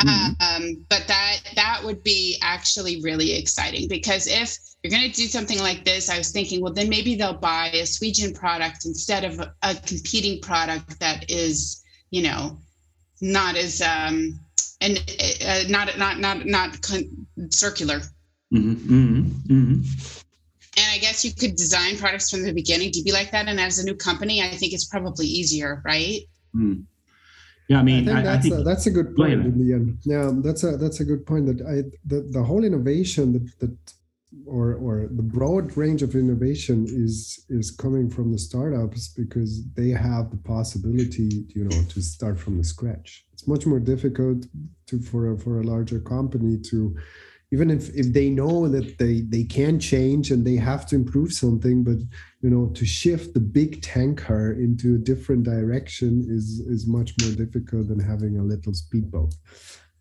Um, 0.09 0.85
but 0.89 1.07
that 1.07 1.39
that 1.55 1.81
would 1.83 2.03
be 2.03 2.37
actually 2.41 3.01
really 3.01 3.33
exciting 3.33 3.87
because 3.87 4.27
if 4.27 4.57
you're 4.83 4.91
going 4.91 5.09
to 5.09 5.15
do 5.15 5.27
something 5.27 5.59
like 5.59 5.85
this, 5.85 6.09
I 6.09 6.17
was 6.17 6.31
thinking, 6.31 6.61
well, 6.61 6.73
then 6.73 6.89
maybe 6.89 7.15
they'll 7.15 7.33
buy 7.33 7.69
a 7.73 7.83
Swijin 7.83 8.35
product 8.35 8.85
instead 8.85 9.23
of 9.23 9.39
a, 9.39 9.53
a 9.63 9.75
competing 9.75 10.41
product 10.41 10.99
that 10.99 11.31
is, 11.31 11.83
you 12.11 12.23
know, 12.23 12.57
not 13.21 13.55
as 13.55 13.81
um, 13.81 14.39
and 14.81 14.97
uh, 15.45 15.63
not 15.69 15.97
not 15.97 16.19
not 16.19 16.45
not 16.45 16.81
con- 16.81 17.27
circular. 17.49 18.01
Mm-hmm, 18.53 18.73
mm-hmm, 18.73 19.53
mm-hmm. 19.53 20.09
And 20.75 20.85
I 20.91 20.97
guess 20.97 21.23
you 21.23 21.33
could 21.33 21.55
design 21.55 21.97
products 21.97 22.29
from 22.29 22.43
the 22.43 22.51
beginning 22.51 22.91
to 22.91 23.03
be 23.03 23.11
like 23.11 23.31
that. 23.31 23.47
And 23.47 23.59
as 23.59 23.79
a 23.79 23.85
new 23.85 23.95
company, 23.95 24.41
I 24.41 24.49
think 24.49 24.73
it's 24.73 24.85
probably 24.85 25.27
easier, 25.27 25.81
right? 25.85 26.21
Mm. 26.55 26.85
Yeah, 27.73 27.79
I 27.79 27.83
mean, 27.83 28.07
I 28.07 28.13
think, 28.13 28.17
I, 28.17 28.21
that's, 28.21 28.37
I 28.37 28.49
think 28.49 28.61
a, 28.61 28.63
that's 28.63 28.85
a 28.85 28.91
good 28.91 29.15
point 29.15 29.33
in 29.33 29.57
the 29.57 29.73
end. 29.73 29.97
Yeah, 30.03 30.31
that's 30.45 30.63
a 30.63 30.77
that's 30.77 30.99
a 30.99 31.05
good 31.05 31.25
point. 31.25 31.47
That 31.47 31.59
I 31.65 31.75
the, 32.05 32.21
the 32.29 32.43
whole 32.43 32.63
innovation 32.63 33.33
that 33.33 33.59
that 33.61 33.93
or 34.45 34.75
or 34.75 35.07
the 35.09 35.23
broad 35.23 35.75
range 35.75 36.03
of 36.03 36.15
innovation 36.15 36.85
is 36.87 37.45
is 37.49 37.71
coming 37.71 38.09
from 38.09 38.31
the 38.31 38.37
startups 38.37 39.07
because 39.07 39.51
they 39.73 39.89
have 39.89 40.29
the 40.29 40.37
possibility 40.37 41.45
you 41.55 41.63
know 41.65 41.83
to 41.89 42.01
start 42.01 42.39
from 42.39 42.57
the 42.57 42.63
scratch 42.63 43.25
it's 43.31 43.47
much 43.47 43.65
more 43.65 43.79
difficult 43.79 44.45
to 44.87 44.99
for 44.99 45.31
a, 45.31 45.37
for 45.37 45.59
a 45.59 45.63
larger 45.63 45.99
company 45.99 46.57
to 46.57 46.95
even 47.51 47.69
if, 47.69 47.93
if 47.93 48.11
they 48.11 48.29
know 48.29 48.67
that 48.67 48.97
they 48.97 49.21
they 49.21 49.43
can 49.43 49.79
change 49.79 50.31
and 50.31 50.45
they 50.45 50.55
have 50.55 50.85
to 50.87 50.95
improve 50.95 51.31
something 51.31 51.83
but 51.83 51.97
you 52.43 52.49
know 52.49 52.67
to 52.75 52.85
shift 52.85 53.33
the 53.33 53.39
big 53.39 53.81
tanker 53.81 54.51
into 54.51 54.95
a 54.95 54.97
different 54.97 55.43
direction 55.43 56.27
is 56.29 56.59
is 56.67 56.85
much 56.85 57.13
more 57.21 57.31
difficult 57.31 57.87
than 57.87 57.99
having 57.99 58.37
a 58.37 58.43
little 58.43 58.73
speedboat 58.73 59.33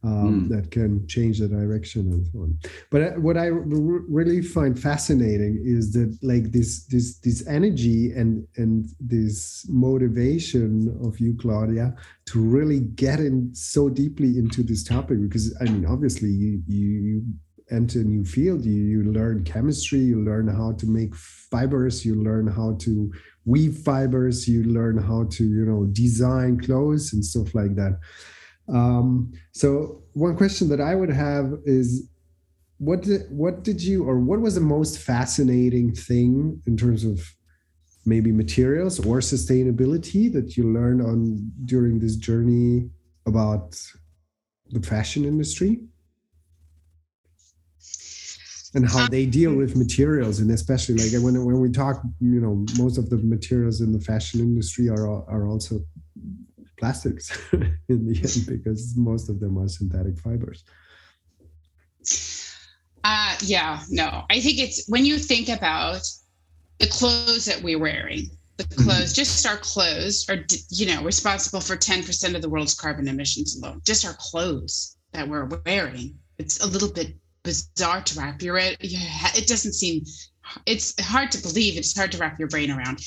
um, 0.05 0.49
mm. 0.49 0.49
that 0.49 0.71
can 0.71 1.07
change 1.07 1.39
the 1.39 1.49
direction 1.49 2.13
and 2.13 2.27
so 2.33 2.41
on. 2.41 2.59
But 2.91 3.19
what 3.21 3.37
I 3.37 3.47
really 3.47 4.43
find 4.43 4.79
fascinating 4.79 5.63
is 5.65 5.93
that 5.93 6.19
like 6.23 6.51
this 6.51 6.85
this 6.87 7.19
this 7.19 7.47
energy 7.47 8.13
and 8.13 8.47
and 8.57 8.87
this 8.99 9.65
motivation 9.69 10.99
of 11.05 11.21
you, 11.21 11.37
Claudia, 11.41 11.95
to 12.27 12.41
really 12.41 12.81
get 12.81 13.21
in 13.21 13.55
so 13.55 13.89
deeply 13.89 14.39
into 14.39 14.63
this 14.63 14.83
topic 14.83 15.21
because 15.23 15.57
I 15.61 15.65
mean, 15.65 15.87
obviously 15.87 16.31
you 16.31 16.63
you, 16.67 16.89
you 16.89 17.25
enter 17.73 18.01
a 18.01 18.05
new 18.05 18.25
field, 18.25 18.65
you 18.65 18.73
you 18.73 19.13
learn 19.13 19.45
chemistry, 19.45 20.01
you 20.01 20.23
learn 20.23 20.49
how 20.49 20.73
to 20.73 20.87
make 20.87 21.15
fibers, 21.17 22.05
you 22.05 22.15
learn 22.23 22.47
how 22.47 22.77
to 22.81 23.13
weave 23.45 23.79
fibers, 23.79 24.47
you 24.47 24.63
learn 24.65 24.99
how 24.99 25.25
to 25.31 25.45
you 25.45 25.65
know 25.65 25.87
design 25.93 26.61
clothes 26.61 27.13
and 27.13 27.25
stuff 27.25 27.55
like 27.55 27.75
that 27.77 27.99
um, 28.69 29.33
so 29.53 30.03
one 30.13 30.37
question 30.37 30.69
that 30.69 30.81
I 30.81 30.95
would 30.95 31.11
have 31.11 31.55
is, 31.65 32.09
what 32.79 33.03
did 33.03 33.23
what 33.31 33.63
did 33.63 33.81
you 33.81 34.05
or 34.05 34.19
what 34.19 34.41
was 34.41 34.57
the 34.57 34.61
most 34.61 34.99
fascinating 34.99 35.95
thing 35.95 36.61
in 36.67 36.77
terms 36.77 37.05
of 37.05 37.23
maybe 38.05 38.33
materials 38.33 38.99
or 38.99 39.19
sustainability 39.19 40.33
that 40.33 40.57
you 40.57 40.65
learned 40.73 41.01
on 41.01 41.53
during 41.65 42.01
this 42.01 42.17
journey 42.17 42.91
about 43.27 43.81
the 44.71 44.83
fashion 44.83 45.25
industry? 45.25 45.81
And 48.75 48.89
how 48.89 49.05
uh, 49.05 49.09
they 49.09 49.27
deal 49.27 49.53
mm. 49.53 49.59
with 49.59 49.77
materials 49.77 50.41
and 50.41 50.51
especially 50.51 50.95
like 50.95 51.13
when 51.23 51.45
when 51.45 51.61
we 51.61 51.71
talk 51.71 52.03
you 52.21 52.41
know 52.41 52.65
most 52.79 52.99
of 52.99 53.11
the 53.11 53.17
materials 53.19 53.81
in 53.81 53.93
the 53.93 54.01
fashion 54.01 54.41
industry 54.41 54.89
are 54.89 55.07
are 55.29 55.47
also 55.47 55.81
plastics 56.83 57.31
in 57.89 58.07
the 58.07 58.17
end 58.17 58.45
because 58.49 58.97
most 58.97 59.31
of 59.31 59.39
them 59.39 59.57
are 59.57 59.69
synthetic 59.69 60.19
fibers. 60.19 60.65
Uh, 63.05 63.37
yeah, 63.41 63.81
no, 63.89 64.25
I 64.31 64.41
think 64.41 64.59
it's 64.59 64.89
when 64.89 65.07
you 65.07 65.19
think 65.19 65.49
about 65.49 66.03
the 66.81 66.89
clothes 66.89 67.45
that 67.45 67.63
we're 67.63 67.79
wearing, 67.79 68.31
the 68.57 68.65
mm-hmm. 68.65 68.83
clothes, 68.83 69.13
just 69.13 69.47
our 69.47 69.59
clothes, 69.59 70.29
are 70.29 70.45
you 70.71 70.87
know 70.87 71.05
responsible 71.05 71.61
for 71.61 71.77
10% 71.77 72.35
of 72.35 72.43
the 72.43 72.49
world's 72.49 72.75
carbon 72.75 73.07
emissions 73.07 73.57
alone. 73.57 73.81
Just 73.85 74.05
our 74.05 74.17
clothes 74.19 74.97
that 75.13 75.29
we're 75.29 75.49
wearing. 75.65 76.19
It's 76.39 76.59
a 76.61 76.67
little 76.67 76.93
bit 76.93 77.15
bizarre 77.43 78.03
to 78.03 78.19
wrap 78.19 78.43
your 78.43 78.59
it. 78.59 78.77
It 78.81 79.47
doesn't 79.47 79.73
seem 79.73 80.05
it's 80.67 81.01
hard 81.01 81.31
to 81.33 81.41
believe 81.43 81.77
it's 81.77 81.97
hard 81.97 82.13
to 82.13 82.19
wrap 82.19 82.39
your 82.39 82.49
brain 82.49 82.71
around 82.71 83.01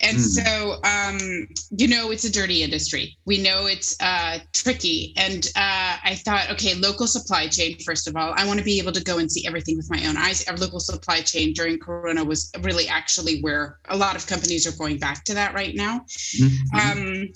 and 0.00 0.18
mm. 0.18 0.20
so 0.20 0.80
um, 0.84 1.48
you 1.70 1.88
know 1.88 2.10
it's 2.10 2.24
a 2.24 2.32
dirty 2.32 2.62
industry 2.62 3.16
we 3.24 3.38
know 3.38 3.66
it's 3.66 3.96
uh, 4.00 4.38
tricky 4.52 5.14
and 5.16 5.46
uh, 5.56 5.96
i 6.04 6.14
thought 6.24 6.50
okay 6.50 6.74
local 6.74 7.06
supply 7.06 7.46
chain 7.46 7.78
first 7.84 8.08
of 8.08 8.16
all 8.16 8.32
i 8.36 8.46
want 8.46 8.58
to 8.58 8.64
be 8.64 8.78
able 8.78 8.92
to 8.92 9.02
go 9.02 9.18
and 9.18 9.30
see 9.30 9.46
everything 9.46 9.76
with 9.76 9.88
my 9.90 10.04
own 10.06 10.16
eyes 10.16 10.46
our 10.48 10.56
local 10.56 10.80
supply 10.80 11.20
chain 11.20 11.52
during 11.52 11.78
corona 11.78 12.24
was 12.24 12.50
really 12.60 12.88
actually 12.88 13.40
where 13.40 13.78
a 13.88 13.96
lot 13.96 14.16
of 14.16 14.26
companies 14.26 14.66
are 14.66 14.76
going 14.76 14.98
back 14.98 15.24
to 15.24 15.34
that 15.34 15.54
right 15.54 15.74
now 15.74 16.00
mm-hmm. 16.00 16.76
um, 16.76 17.28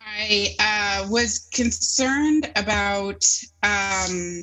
i 0.00 0.54
uh, 0.58 1.08
was 1.08 1.48
concerned 1.52 2.50
about 2.56 3.24
um, 3.62 4.42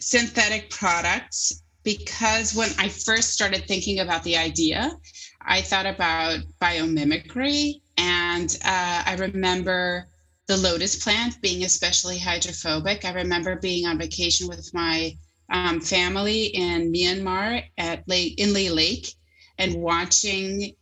synthetic 0.00 0.70
products 0.70 1.62
because 1.82 2.54
when 2.54 2.70
I 2.78 2.88
first 2.88 3.32
started 3.32 3.66
thinking 3.66 4.00
about 4.00 4.22
the 4.24 4.36
idea, 4.36 4.92
I 5.40 5.62
thought 5.62 5.86
about 5.86 6.40
biomimicry. 6.60 7.80
And 7.96 8.56
uh, 8.64 9.02
I 9.06 9.16
remember 9.18 10.06
the 10.46 10.56
lotus 10.56 11.02
plant 11.02 11.40
being 11.40 11.64
especially 11.64 12.18
hydrophobic. 12.18 13.04
I 13.04 13.12
remember 13.12 13.56
being 13.56 13.86
on 13.86 13.98
vacation 13.98 14.48
with 14.48 14.72
my 14.74 15.16
um, 15.50 15.80
family 15.80 16.46
in 16.46 16.92
Myanmar 16.92 17.64
at 17.78 18.06
Lake, 18.08 18.36
Inle 18.38 18.74
Lake 18.74 19.14
and 19.58 19.74
watching 19.74 20.74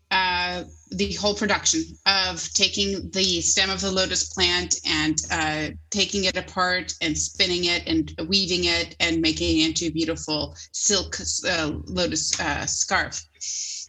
the 0.90 1.12
whole 1.14 1.34
production 1.34 1.82
of 2.06 2.42
taking 2.54 3.10
the 3.10 3.40
stem 3.40 3.70
of 3.70 3.80
the 3.80 3.90
lotus 3.90 4.28
plant 4.32 4.76
and 4.86 5.20
uh, 5.30 5.68
taking 5.90 6.24
it 6.24 6.36
apart 6.36 6.94
and 7.00 7.16
spinning 7.16 7.64
it 7.64 7.82
and 7.86 8.14
weaving 8.28 8.64
it 8.64 8.96
and 9.00 9.20
making 9.20 9.58
it 9.58 9.68
into 9.68 9.86
a 9.86 9.90
beautiful 9.90 10.56
silk 10.72 11.16
uh, 11.46 11.72
lotus 11.86 12.38
uh, 12.40 12.64
scarf. 12.66 13.22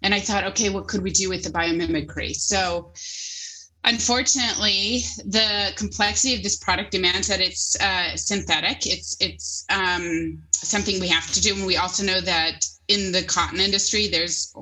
And 0.01 0.13
I 0.13 0.19
thought, 0.19 0.45
okay, 0.45 0.69
what 0.69 0.87
could 0.87 1.03
we 1.03 1.11
do 1.11 1.29
with 1.29 1.43
the 1.43 1.49
biomimicry? 1.49 2.33
So, 2.35 2.93
unfortunately, 3.83 5.03
the 5.25 5.73
complexity 5.75 6.35
of 6.35 6.43
this 6.43 6.57
product 6.57 6.91
demands 6.91 7.27
that 7.27 7.41
it's 7.41 7.79
uh, 7.81 8.15
synthetic. 8.15 8.87
It's 8.87 9.17
it's 9.19 9.65
um, 9.69 10.41
something 10.53 10.99
we 10.99 11.09
have 11.09 11.31
to 11.33 11.41
do, 11.41 11.53
and 11.55 11.65
we 11.65 11.77
also 11.77 12.03
know 12.03 12.21
that 12.21 12.65
in 12.87 13.11
the 13.11 13.23
cotton 13.23 13.59
industry, 13.59 14.07
there's 14.07 14.53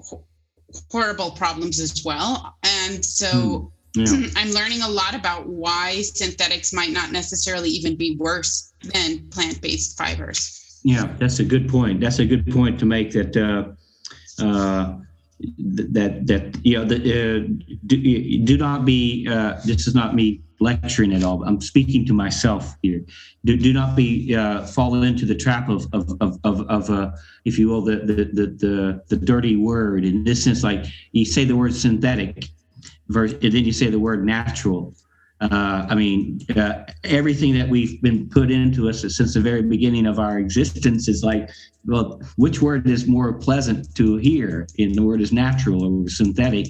horrible 0.91 1.32
problems 1.32 1.80
as 1.80 2.03
well. 2.03 2.58
And 2.63 3.03
so 3.03 3.71
mm, 3.95 4.23
yeah. 4.23 4.30
I'm 4.36 4.51
learning 4.51 4.82
a 4.82 4.89
lot 4.89 5.15
about 5.15 5.47
why 5.47 6.01
synthetics 6.01 6.73
might 6.73 6.91
not 6.91 7.12
necessarily 7.12 7.69
even 7.69 7.95
be 7.95 8.15
worse 8.17 8.73
than 8.93 9.27
plant 9.30 9.62
based 9.62 9.97
fibers. 9.97 10.80
Yeah, 10.84 11.13
that's 11.17 11.39
a 11.39 11.43
good 11.43 11.67
point. 11.67 11.99
That's 12.01 12.19
a 12.19 12.25
good 12.25 12.51
point 12.51 12.80
to 12.80 12.86
make 12.86 13.12
that. 13.12 13.36
Uh, 13.36 13.73
uh, 14.43 14.97
that 15.60 16.25
that 16.25 16.58
you 16.65 16.77
know 16.77 16.86
the, 16.86 16.97
uh, 16.97 17.47
do, 17.86 18.43
do 18.43 18.58
not 18.58 18.86
be 18.86 19.27
uh, 19.30 19.60
this 19.65 19.88
is 19.88 19.93
not 19.93 20.15
me 20.15 20.41
lecturing 20.59 21.13
at 21.13 21.23
all. 21.23 21.43
I'm 21.43 21.61
speaking 21.61 22.05
to 22.07 22.13
myself 22.13 22.75
here. 22.81 23.03
Do, 23.45 23.57
do 23.57 23.73
not 23.73 23.95
be 23.95 24.35
uh, 24.35 24.65
fall 24.65 25.03
into 25.03 25.25
the 25.25 25.35
trap 25.35 25.69
of 25.69 25.87
of 25.93 26.09
of 26.21 26.39
of, 26.43 26.61
of 26.69 26.89
uh, 26.89 27.11
if 27.45 27.57
you 27.59 27.69
will, 27.69 27.81
the, 27.81 27.97
the 27.97 28.15
the 28.33 28.47
the 28.47 29.03
the 29.09 29.17
dirty 29.17 29.55
word. 29.55 30.05
In 30.05 30.23
this 30.23 30.43
sense, 30.43 30.63
like 30.63 30.85
you 31.11 31.25
say 31.25 31.45
the 31.45 31.55
word 31.55 31.73
synthetic, 31.73 32.49
versus, 33.09 33.37
and 33.43 33.53
then 33.53 33.65
you 33.65 33.73
say 33.73 33.89
the 33.89 33.99
word 33.99 34.25
natural. 34.25 34.95
Uh, 35.39 35.85
I 35.87 35.93
mean, 35.93 36.39
uh, 36.55 36.83
everything 37.03 37.53
that 37.59 37.69
we've 37.69 38.01
been 38.01 38.27
put 38.27 38.49
into 38.49 38.89
us 38.89 39.01
since 39.01 39.35
the 39.35 39.39
very 39.39 39.61
beginning 39.61 40.07
of 40.07 40.17
our 40.17 40.39
existence 40.39 41.07
is 41.07 41.23
like, 41.23 41.51
well, 41.85 42.19
which 42.37 42.59
word 42.59 42.89
is 42.89 43.05
more 43.05 43.33
pleasant 43.33 43.93
to 43.95 44.17
hear? 44.17 44.67
In 44.77 44.93
the 44.93 45.03
word 45.03 45.21
is 45.21 45.31
natural 45.31 46.03
or 46.03 46.09
synthetic 46.09 46.69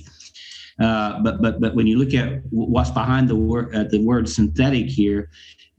uh, 0.80 1.20
but 1.22 1.42
but 1.42 1.60
but 1.60 1.76
when 1.76 1.88
you 1.88 1.98
look 1.98 2.14
at 2.14 2.42
what's 2.52 2.92
behind 2.92 3.28
the 3.28 3.36
word 3.36 3.74
uh, 3.76 3.86
the 3.86 4.00
word 4.00 4.30
synthetic 4.30 4.86
here, 4.86 5.30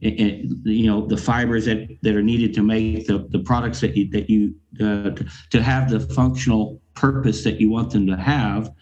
it, 0.00 0.20
it, 0.20 0.46
you 0.64 0.87
know 0.87 1.06
the 1.06 1.16
fibers 1.16 1.66
that, 1.66 1.88
that 2.02 2.16
are 2.16 2.22
needed 2.22 2.52
to 2.54 2.62
make 2.62 3.06
the, 3.06 3.26
the 3.30 3.38
products 3.38 3.80
that 3.80 3.96
you, 3.96 4.08
that 4.11 4.28
you 4.28 4.54
uh, 4.80 5.11
to, 5.50 5.62
have 5.62 5.90
the 5.90 6.00
functional 6.00 6.80
purpose 6.94 7.44
that 7.44 7.61
you 7.61 7.70
want 7.70 7.90
them 7.90 8.06
to 8.06 8.16
have, 8.16 8.72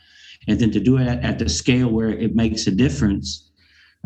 and 0.49 0.59
then 0.59 0.71
to 0.71 0.81
do 0.81 0.97
it 0.99 1.07
at, 1.07 1.23
at 1.23 1.39
the 1.39 1.49
scale 1.49 1.89
where 1.89 2.11
it 2.11 2.35
makes 2.35 2.67
a 2.67 2.71
difference. 2.71 3.51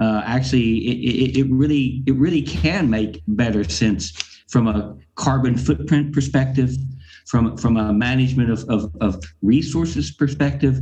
Uh, 0.01 0.23
actually, 0.25 0.79
it, 0.79 1.37
it, 1.37 1.39
it 1.41 1.47
really 1.51 2.03
it 2.07 2.15
really 2.17 2.43
can 2.43 2.91
make 2.91 3.23
better 3.29 3.63
sense 3.63 4.11
from 4.49 4.67
a 4.67 4.97
carbon 5.15 5.57
footprint 5.57 6.13
perspective, 6.13 6.77
from 7.27 7.57
from 7.57 7.77
a 7.77 7.93
management 7.93 8.51
of, 8.51 8.65
of, 8.69 8.93
of 9.01 9.23
resources 9.43 10.11
perspective, 10.11 10.81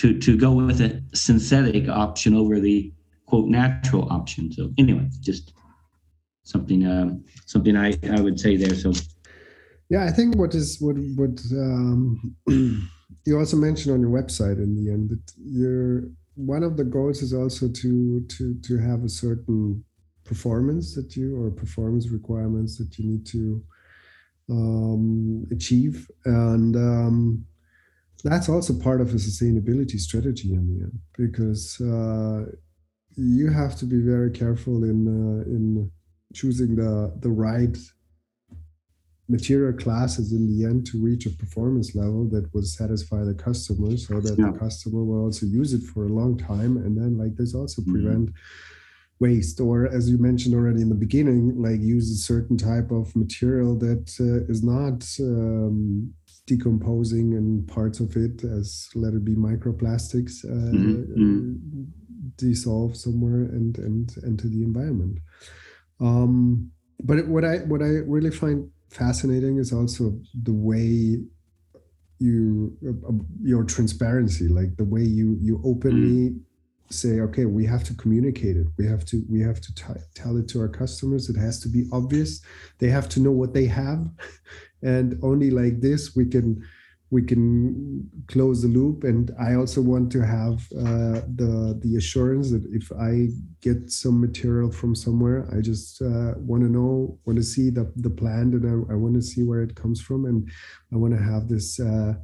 to 0.00 0.18
to 0.18 0.36
go 0.36 0.52
with 0.52 0.80
a 0.80 1.02
synthetic 1.12 1.86
option 1.88 2.34
over 2.34 2.58
the 2.58 2.90
quote 3.26 3.48
natural 3.48 4.10
option. 4.10 4.50
So 4.50 4.72
anyway, 4.78 5.08
just 5.20 5.52
something 6.44 6.86
uh, 6.86 7.16
something 7.46 7.76
I, 7.76 7.98
I 8.10 8.20
would 8.20 8.40
say 8.40 8.56
there. 8.56 8.74
So 8.74 8.92
yeah, 9.90 10.04
I 10.04 10.10
think 10.10 10.36
what 10.36 10.54
is 10.54 10.80
what 10.80 10.96
what 11.16 11.38
um, 11.52 12.34
you 13.26 13.38
also 13.38 13.58
mentioned 13.58 13.94
on 13.94 14.00
your 14.00 14.10
website 14.10 14.56
in 14.56 14.74
the 14.74 14.90
end 14.90 15.10
that 15.10 15.32
you're 15.36 16.04
one 16.34 16.62
of 16.62 16.78
the 16.78 16.84
goals 16.84 17.20
is 17.20 17.34
also 17.34 17.68
to 17.68 18.20
to 18.26 18.54
to 18.62 18.78
have 18.78 19.04
a 19.04 19.08
certain 19.08 19.84
performance 20.24 20.94
that 20.94 21.14
you 21.14 21.36
or 21.42 21.50
performance 21.50 22.08
requirements 22.08 22.78
that 22.78 22.98
you 22.98 23.04
need 23.04 23.26
to 23.26 23.62
um, 24.48 25.46
achieve 25.50 26.10
and 26.24 26.74
um, 26.76 27.44
that's 28.22 28.48
also 28.48 28.72
part 28.78 29.00
of 29.00 29.10
a 29.10 29.16
sustainability 29.16 29.98
strategy 29.98 30.52
in 30.52 30.66
the 30.68 30.84
end 30.84 30.98
because 31.16 31.80
uh, 31.80 32.44
you 33.16 33.50
have 33.50 33.76
to 33.76 33.84
be 33.84 34.00
very 34.00 34.30
careful 34.30 34.84
in 34.84 35.06
uh, 35.06 35.42
in 35.44 35.90
choosing 36.34 36.76
the 36.76 37.12
the 37.20 37.30
right 37.30 37.76
material 39.28 39.72
classes 39.72 40.32
in 40.32 40.48
the 40.48 40.64
end 40.64 40.84
to 40.84 41.00
reach 41.00 41.24
a 41.24 41.30
performance 41.30 41.94
level 41.94 42.28
that 42.28 42.52
will 42.52 42.62
satisfy 42.62 43.22
the 43.22 43.34
customer 43.34 43.96
so 43.96 44.20
that 44.20 44.36
yeah. 44.36 44.50
the 44.50 44.58
customer 44.58 45.04
will 45.04 45.24
also 45.24 45.46
use 45.46 45.72
it 45.72 45.82
for 45.82 46.04
a 46.04 46.08
long 46.08 46.36
time 46.36 46.76
and 46.76 46.96
then 46.96 47.16
like 47.16 47.36
this 47.36 47.54
also 47.54 47.80
mm-hmm. 47.80 47.92
prevent 47.92 48.26
mm-hmm. 48.28 49.24
waste 49.24 49.60
or 49.60 49.86
as 49.86 50.10
you 50.10 50.18
mentioned 50.18 50.54
already 50.54 50.82
in 50.82 50.88
the 50.88 51.02
beginning 51.06 51.62
like 51.62 51.80
use 51.80 52.10
a 52.10 52.16
certain 52.16 52.56
type 52.56 52.90
of 52.90 53.14
material 53.14 53.78
that 53.78 54.10
uh, 54.18 54.50
is 54.50 54.64
not 54.64 55.06
um, 55.20 56.12
decomposing 56.50 57.34
and 57.34 57.66
parts 57.68 58.00
of 58.00 58.16
it 58.16 58.42
as 58.44 58.88
let 58.94 59.14
it 59.14 59.24
be 59.24 59.34
microplastics 59.34 60.44
uh, 60.44 60.72
mm-hmm. 60.74 61.54
dissolve 62.36 62.96
somewhere 62.96 63.42
and 63.56 63.78
and 63.78 64.16
enter 64.24 64.48
the 64.48 64.62
environment. 64.62 65.18
Um, 66.00 66.72
but 67.02 67.26
what 67.28 67.44
i 67.44 67.56
what 67.70 67.82
i 67.82 67.92
really 68.14 68.30
find 68.30 68.68
fascinating 68.90 69.58
is 69.58 69.72
also 69.72 70.18
the 70.42 70.52
way 70.52 71.18
you 72.18 72.76
uh, 72.86 73.12
your 73.42 73.64
transparency 73.64 74.48
like 74.48 74.76
the 74.76 74.84
way 74.84 75.02
you 75.02 75.38
you 75.40 75.62
openly 75.64 76.30
mm. 76.30 76.40
say 76.90 77.20
okay 77.20 77.46
we 77.46 77.64
have 77.64 77.84
to 77.84 77.94
communicate 77.94 78.56
it. 78.56 78.66
We 78.76 78.86
have 78.86 79.04
to 79.06 79.22
we 79.32 79.40
have 79.48 79.60
to 79.60 79.74
t- 79.74 80.06
tell 80.14 80.36
it 80.36 80.46
to 80.48 80.60
our 80.60 80.68
customers. 80.68 81.30
It 81.30 81.38
has 81.46 81.60
to 81.60 81.68
be 81.68 81.82
obvious. 81.92 82.42
They 82.80 82.88
have 82.88 83.08
to 83.10 83.20
know 83.20 83.34
what 83.40 83.54
they 83.54 83.66
have 83.66 84.00
and 84.82 85.18
only 85.22 85.50
like 85.50 85.80
this 85.80 86.16
we 86.16 86.26
can 86.26 86.62
we 87.10 87.22
can 87.22 88.08
close 88.28 88.62
the 88.62 88.68
loop. 88.68 89.04
And 89.04 89.30
i 89.38 89.54
also 89.54 89.80
want 89.80 90.10
to 90.12 90.20
have 90.24 90.56
uh, 90.72 91.20
the 91.40 91.78
the 91.82 91.96
assurance 91.96 92.50
that 92.50 92.64
if 92.72 92.90
i 92.92 93.28
get 93.60 93.90
some 93.90 94.20
material 94.20 94.70
from 94.70 94.94
somewhere 94.94 95.48
i 95.52 95.60
just 95.60 96.00
uh, 96.02 96.32
want 96.36 96.62
to 96.62 96.70
know 96.70 97.18
want 97.26 97.36
to 97.36 97.42
see 97.42 97.70
the 97.70 97.92
the 97.96 98.10
plant 98.10 98.54
and 98.54 98.64
i, 98.66 98.92
I 98.92 98.96
want 98.96 99.14
to 99.14 99.22
see 99.22 99.42
where 99.42 99.62
it 99.62 99.74
comes 99.74 100.00
from. 100.00 100.24
And 100.24 100.48
i 100.92 100.96
want 100.96 101.14
to 101.14 101.22
have 101.22 101.48
this 101.48 101.80
uh, 101.80 102.14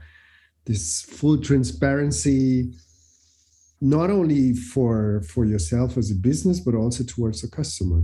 this 0.65 1.03
full 1.03 1.39
transparency 1.39 2.73
not 3.81 4.11
only 4.11 4.55
for 4.55 5.23
for 5.23 5.45
yourself 5.45 5.97
as 5.97 6.11
a 6.11 6.15
business 6.15 6.61
but 6.61 6.75
also 6.75 7.05
towards 7.05 7.43
the 7.43 7.49
customer 7.49 8.03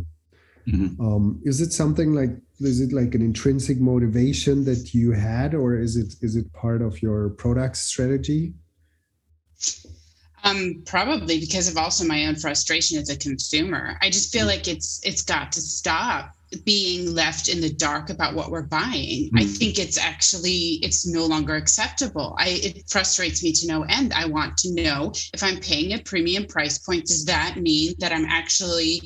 Mm-hmm. 0.69 1.05
Um, 1.05 1.41
is 1.45 1.61
it 1.61 1.73
something 1.73 2.13
like 2.13 2.31
is 2.61 2.81
it 2.81 2.93
like 2.93 3.15
an 3.15 3.23
intrinsic 3.23 3.81
motivation 3.81 4.65
that 4.65 4.95
you 4.95 5.13
had, 5.13 5.55
or 5.55 5.77
is 5.77 5.97
it 5.97 6.15
is 6.21 6.37
it 6.37 6.53
part 6.53 6.83
of 6.83 7.03
your 7.03 7.31
product 7.31 7.77
strategy? 7.77 8.55
Um, 10.45 10.83
probably 10.87 11.39
because 11.39 11.69
of 11.69 11.77
also 11.77 12.05
my 12.05 12.27
own 12.27 12.35
frustration 12.35 12.99
as 12.99 13.09
a 13.09 13.17
consumer. 13.17 13.97
I 14.03 14.11
just 14.11 14.33
feel 14.33 14.47
like 14.47 14.67
it's 14.69 15.01
it's 15.05 15.23
got 15.23 15.53
to 15.53 15.61
stop. 15.61 16.35
being 16.65 17.15
left 17.15 17.49
in 17.49 17.63
the 17.63 17.73
dark 17.73 18.11
about 18.11 18.35
what 18.35 18.51
we're 18.51 18.69
buying. 18.69 19.31
Mm. 19.31 19.41
I 19.41 19.45
think 19.45 19.79
it's 19.79 19.99
actually 19.99 20.79
it's 20.83 21.07
no 21.07 21.25
longer 21.25 21.55
acceptable. 21.55 22.37
I 22.39 22.49
it 22.63 22.91
frustrates 22.91 23.43
me 23.43 23.53
to 23.53 23.67
no 23.67 23.85
end. 23.85 24.13
I 24.13 24.27
want 24.27 24.59
to 24.59 24.75
know 24.75 25.13
if 25.33 25.43
I'm 25.43 25.61
paying 25.61 25.95
a 25.95 26.03
premium 26.03 26.45
price 26.45 26.79
point, 26.79 27.07
does 27.07 27.25
that 27.25 27.57
mean 27.57 27.95
that 28.01 28.13
I'm 28.13 28.27
actually 28.27 29.01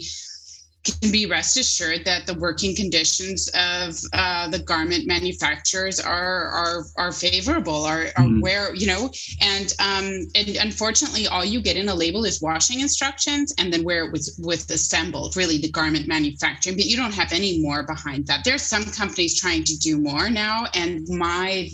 can 0.87 1.11
be 1.11 1.27
rest 1.27 1.57
assured 1.57 2.05
that 2.05 2.27
the 2.27 2.35
working 2.35 2.75
conditions 2.75 3.49
of 3.55 3.99
uh, 4.13 4.49
the 4.49 4.59
garment 4.59 5.07
manufacturers 5.07 5.99
are 6.01 6.47
are 6.49 6.85
are 6.97 7.13
favorable, 7.13 7.85
are, 7.85 8.07
are 8.17 8.25
mm. 8.25 8.41
where 8.41 8.75
you 8.75 8.87
know, 8.87 9.11
and 9.41 9.75
um, 9.79 10.27
and 10.35 10.57
unfortunately, 10.61 11.27
all 11.27 11.45
you 11.45 11.61
get 11.61 11.77
in 11.77 11.89
a 11.89 11.95
label 11.95 12.25
is 12.25 12.41
washing 12.41 12.81
instructions 12.81 13.55
and 13.59 13.73
then 13.73 13.85
where 13.85 14.05
it 14.05 14.13
was 14.13 14.39
with 14.43 14.71
assembled, 14.71 15.37
really 15.37 15.59
the 15.59 15.71
garment 15.71 16.07
manufacturing, 16.07 16.77
but 16.77 16.87
you 16.87 16.97
don't 16.97 17.15
have 17.15 17.33
any 17.33 17.61
more 17.61 17.83
behind 17.83 18.27
that. 18.27 18.45
There's 18.45 18.63
some 18.63 18.85
companies 18.85 19.39
trying 19.39 19.65
to 19.65 19.77
do 19.79 19.99
more 19.99 20.31
now, 20.31 20.67
and 20.75 21.07
my 21.09 21.69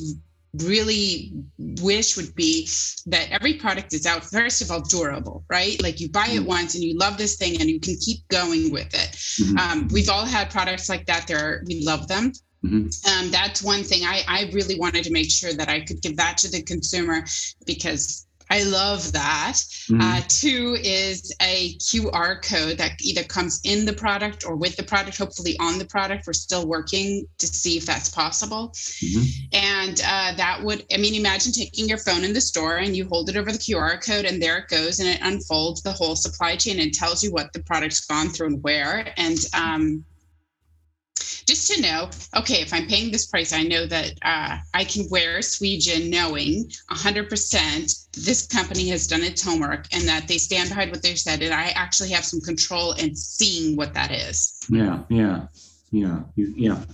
really 0.58 1.32
wish 1.80 2.16
would 2.16 2.34
be 2.34 2.68
that 3.06 3.30
every 3.30 3.54
product 3.54 3.94
is 3.94 4.04
out 4.04 4.22
first 4.22 4.60
of 4.60 4.70
all 4.70 4.82
durable 4.82 5.44
right 5.48 5.82
like 5.82 5.98
you 5.98 6.10
buy 6.10 6.26
it 6.26 6.40
mm-hmm. 6.40 6.46
once 6.46 6.74
and 6.74 6.84
you 6.84 6.96
love 6.98 7.16
this 7.16 7.36
thing 7.36 7.58
and 7.60 7.70
you 7.70 7.80
can 7.80 7.96
keep 7.96 8.26
going 8.28 8.70
with 8.70 8.92
it 8.92 9.10
mm-hmm. 9.40 9.56
um, 9.56 9.88
we've 9.92 10.10
all 10.10 10.26
had 10.26 10.50
products 10.50 10.90
like 10.90 11.06
that 11.06 11.26
there 11.26 11.62
we 11.66 11.82
love 11.84 12.06
them 12.08 12.32
Mm-hmm. 12.64 13.24
Um, 13.24 13.30
that's 13.30 13.62
one 13.62 13.82
thing 13.82 14.04
I, 14.04 14.22
I 14.28 14.50
really 14.52 14.78
wanted 14.78 15.02
to 15.04 15.12
make 15.12 15.30
sure 15.30 15.52
that 15.52 15.68
I 15.68 15.80
could 15.80 16.00
give 16.00 16.16
that 16.18 16.38
to 16.38 16.50
the 16.50 16.62
consumer 16.62 17.24
because 17.66 18.26
I 18.52 18.64
love 18.64 19.12
that. 19.12 19.54
Mm-hmm. 19.54 20.00
Uh, 20.02 20.20
two 20.28 20.76
is 20.82 21.34
a 21.40 21.74
QR 21.76 22.42
code 22.42 22.76
that 22.76 23.00
either 23.00 23.24
comes 23.24 23.62
in 23.64 23.86
the 23.86 23.94
product 23.94 24.44
or 24.44 24.56
with 24.56 24.76
the 24.76 24.82
product, 24.82 25.16
hopefully 25.16 25.56
on 25.58 25.78
the 25.78 25.86
product. 25.86 26.26
We're 26.26 26.34
still 26.34 26.66
working 26.68 27.26
to 27.38 27.46
see 27.46 27.78
if 27.78 27.86
that's 27.86 28.10
possible. 28.10 28.68
Mm-hmm. 28.76 29.22
And 29.54 30.02
uh, 30.06 30.34
that 30.36 30.62
would, 30.62 30.84
I 30.92 30.98
mean, 30.98 31.14
imagine 31.14 31.52
taking 31.52 31.88
your 31.88 31.96
phone 31.96 32.24
in 32.24 32.34
the 32.34 32.42
store 32.42 32.76
and 32.76 32.94
you 32.94 33.08
hold 33.08 33.30
it 33.30 33.38
over 33.38 33.50
the 33.50 33.56
QR 33.56 34.04
code 34.04 34.26
and 34.26 34.42
there 34.42 34.58
it 34.58 34.68
goes 34.68 35.00
and 35.00 35.08
it 35.08 35.20
unfolds 35.22 35.80
the 35.80 35.92
whole 35.92 36.14
supply 36.14 36.54
chain 36.56 36.78
and 36.78 36.92
tells 36.92 37.24
you 37.24 37.32
what 37.32 37.54
the 37.54 37.62
product's 37.62 38.04
gone 38.04 38.28
through 38.28 38.48
and 38.48 38.62
where. 38.62 39.14
And 39.16 39.38
um, 39.54 40.04
just 41.46 41.70
to 41.72 41.82
know, 41.82 42.10
okay, 42.36 42.62
if 42.62 42.72
I'm 42.72 42.86
paying 42.86 43.10
this 43.10 43.26
price, 43.26 43.52
I 43.52 43.62
know 43.62 43.86
that 43.86 44.12
uh, 44.22 44.58
I 44.74 44.84
can 44.84 45.06
wear 45.10 45.38
Swijin 45.40 46.10
knowing 46.10 46.70
100% 46.90 48.08
this 48.24 48.46
company 48.46 48.88
has 48.88 49.06
done 49.06 49.22
its 49.22 49.42
homework 49.42 49.86
and 49.92 50.02
that 50.08 50.28
they 50.28 50.38
stand 50.38 50.68
behind 50.68 50.90
what 50.90 51.02
they 51.02 51.14
said. 51.14 51.42
And 51.42 51.54
I 51.54 51.68
actually 51.74 52.10
have 52.10 52.24
some 52.24 52.40
control 52.40 52.92
in 52.92 53.14
seeing 53.14 53.76
what 53.76 53.94
that 53.94 54.10
is. 54.10 54.58
Yeah, 54.68 55.00
yeah, 55.08 55.46
yeah, 55.90 56.20
yeah. 56.36 56.84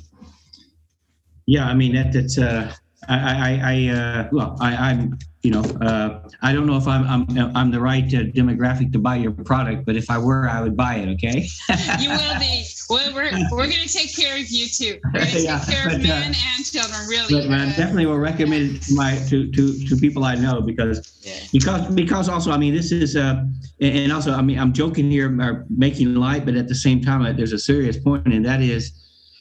Yeah, 1.46 1.66
I 1.66 1.74
mean, 1.74 1.94
that, 1.94 2.12
that's, 2.12 2.38
uh, 2.38 2.72
I, 3.08 3.16
I, 3.16 3.60
I 3.64 3.94
uh, 3.94 4.28
well, 4.32 4.56
I, 4.60 4.90
I'm, 4.90 5.18
you 5.42 5.53
know, 5.53 5.62
uh, 5.81 6.29
I 6.42 6.53
don't 6.53 6.66
know 6.66 6.77
if 6.77 6.88
I'm, 6.88 7.07
I'm, 7.07 7.57
I'm 7.57 7.70
the 7.70 7.81
right 7.81 8.05
uh, 8.12 8.24
demographic 8.35 8.92
to 8.92 8.98
buy 8.98 9.16
your 9.16 9.31
product, 9.31 9.87
but 9.87 9.94
if 9.94 10.11
I 10.11 10.18
were, 10.18 10.48
I 10.48 10.61
would 10.61 10.77
buy 10.77 10.96
it. 10.96 11.09
Okay. 11.11 11.48
you 12.01 12.11
will 12.11 12.38
be. 12.40 12.64
Well, 12.90 13.14
we're 13.14 13.31
we're 13.53 13.68
going 13.68 13.87
to 13.87 13.88
take 13.88 14.16
care 14.16 14.35
of 14.35 14.48
you 14.48 14.66
too. 14.66 14.98
We're 15.05 15.20
going 15.20 15.27
to 15.27 15.40
yeah, 15.42 15.59
take 15.59 15.74
care 15.74 15.85
but, 15.85 15.94
of 15.96 16.01
uh, 16.01 16.09
men 16.09 16.35
and 16.35 16.64
children. 16.64 17.07
Really. 17.07 17.46
But 17.46 17.61
I 17.61 17.66
definitely 17.66 18.07
will 18.07 18.18
recommend 18.18 18.77
it 18.77 18.83
to 18.83 18.94
my 18.94 19.16
to 19.29 19.51
to 19.53 19.87
to 19.87 19.96
people 19.96 20.24
I 20.24 20.35
know 20.35 20.61
because 20.61 21.18
yeah. 21.20 21.38
because 21.53 21.94
because 21.94 22.29
also 22.29 22.51
I 22.51 22.57
mean 22.57 22.74
this 22.74 22.90
is 22.90 23.14
uh 23.14 23.44
and 23.81 24.11
also 24.11 24.33
I 24.33 24.42
mean 24.42 24.59
I'm 24.59 24.72
joking 24.72 25.11
here 25.11 25.29
or 25.40 25.66
making 25.68 26.14
light, 26.14 26.46
but 26.46 26.57
at 26.57 26.66
the 26.66 26.74
same 26.74 27.03
time 27.03 27.22
uh, 27.22 27.33
there's 27.33 27.53
a 27.53 27.59
serious 27.59 27.96
point, 27.98 28.27
and 28.27 28.44
that 28.44 28.62
is 28.62 28.92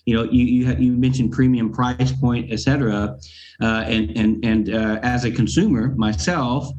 you 0.08 0.15
know, 0.15 0.24
you 0.24 0.46
you, 0.46 0.74
you 0.76 0.91
mentioned 0.93 1.34
premium 1.34 1.70
price 1.72 2.13
point, 2.13 2.52
et 2.52 2.62
cetera, 2.62 3.17
uh, 3.62 3.84
and 3.86 4.17
and 4.17 4.43
and 4.46 4.74
uh, 4.74 5.00
as 5.04 5.26
a 5.26 5.32
consumer 5.32 5.93
myself, 5.98 6.70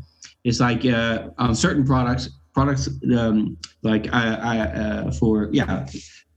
it's 0.45 0.61
like 0.61 0.87
uh, 0.87 1.29
on 1.37 1.55
certain 1.55 1.85
products, 1.85 2.31
products 2.55 2.89
um, 3.15 3.59
like 3.83 4.09
I, 4.15 4.35
I 4.35 4.59
uh, 4.61 5.11
for 5.13 5.51
yeah, 5.53 5.87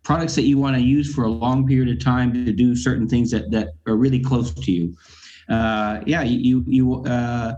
products 0.04 0.36
that 0.36 0.42
you 0.42 0.58
want 0.58 0.76
to 0.76 0.82
use 0.82 1.16
for 1.16 1.24
a 1.24 1.30
long 1.30 1.66
period 1.66 1.96
of 1.96 2.04
time 2.04 2.34
to 2.34 2.52
do 2.52 2.76
certain 2.76 3.08
things 3.08 3.32
that 3.32 3.50
that 3.52 3.70
are 3.88 3.96
really 3.96 4.20
close 4.20 4.54
to 4.54 4.72
you. 4.72 4.94
Uh, 5.50 6.02
yeah, 6.06 6.24
you 6.24 6.66
you. 6.68 7.06
Uh, 7.06 7.56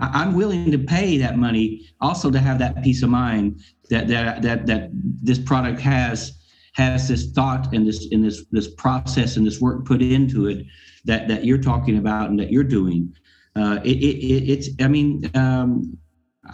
I'm 0.00 0.34
willing 0.34 0.72
to 0.72 0.78
pay 0.78 1.18
that 1.18 1.36
money 1.36 1.86
also 2.00 2.32
to 2.32 2.38
have 2.40 2.58
that 2.58 2.82
peace 2.82 3.04
of 3.04 3.10
mind 3.10 3.60
that 3.90 4.08
that 4.08 4.42
that 4.42 4.66
that 4.66 4.90
this 4.92 5.38
product 5.38 5.80
has 5.80 6.41
has 6.72 7.08
this 7.08 7.30
thought 7.32 7.72
and 7.74 7.86
this 7.86 8.06
in 8.10 8.22
this 8.22 8.44
this 8.50 8.74
process 8.74 9.36
and 9.36 9.46
this 9.46 9.60
work 9.60 9.84
put 9.84 10.02
into 10.02 10.46
it 10.46 10.66
that 11.04 11.28
that 11.28 11.44
you're 11.44 11.58
talking 11.58 11.98
about 11.98 12.30
and 12.30 12.38
that 12.38 12.50
you're 12.50 12.64
doing. 12.64 13.14
Uh, 13.54 13.78
it, 13.84 13.98
it, 13.98 14.50
it's 14.50 14.68
I 14.80 14.88
mean 14.88 15.30
um, 15.34 15.96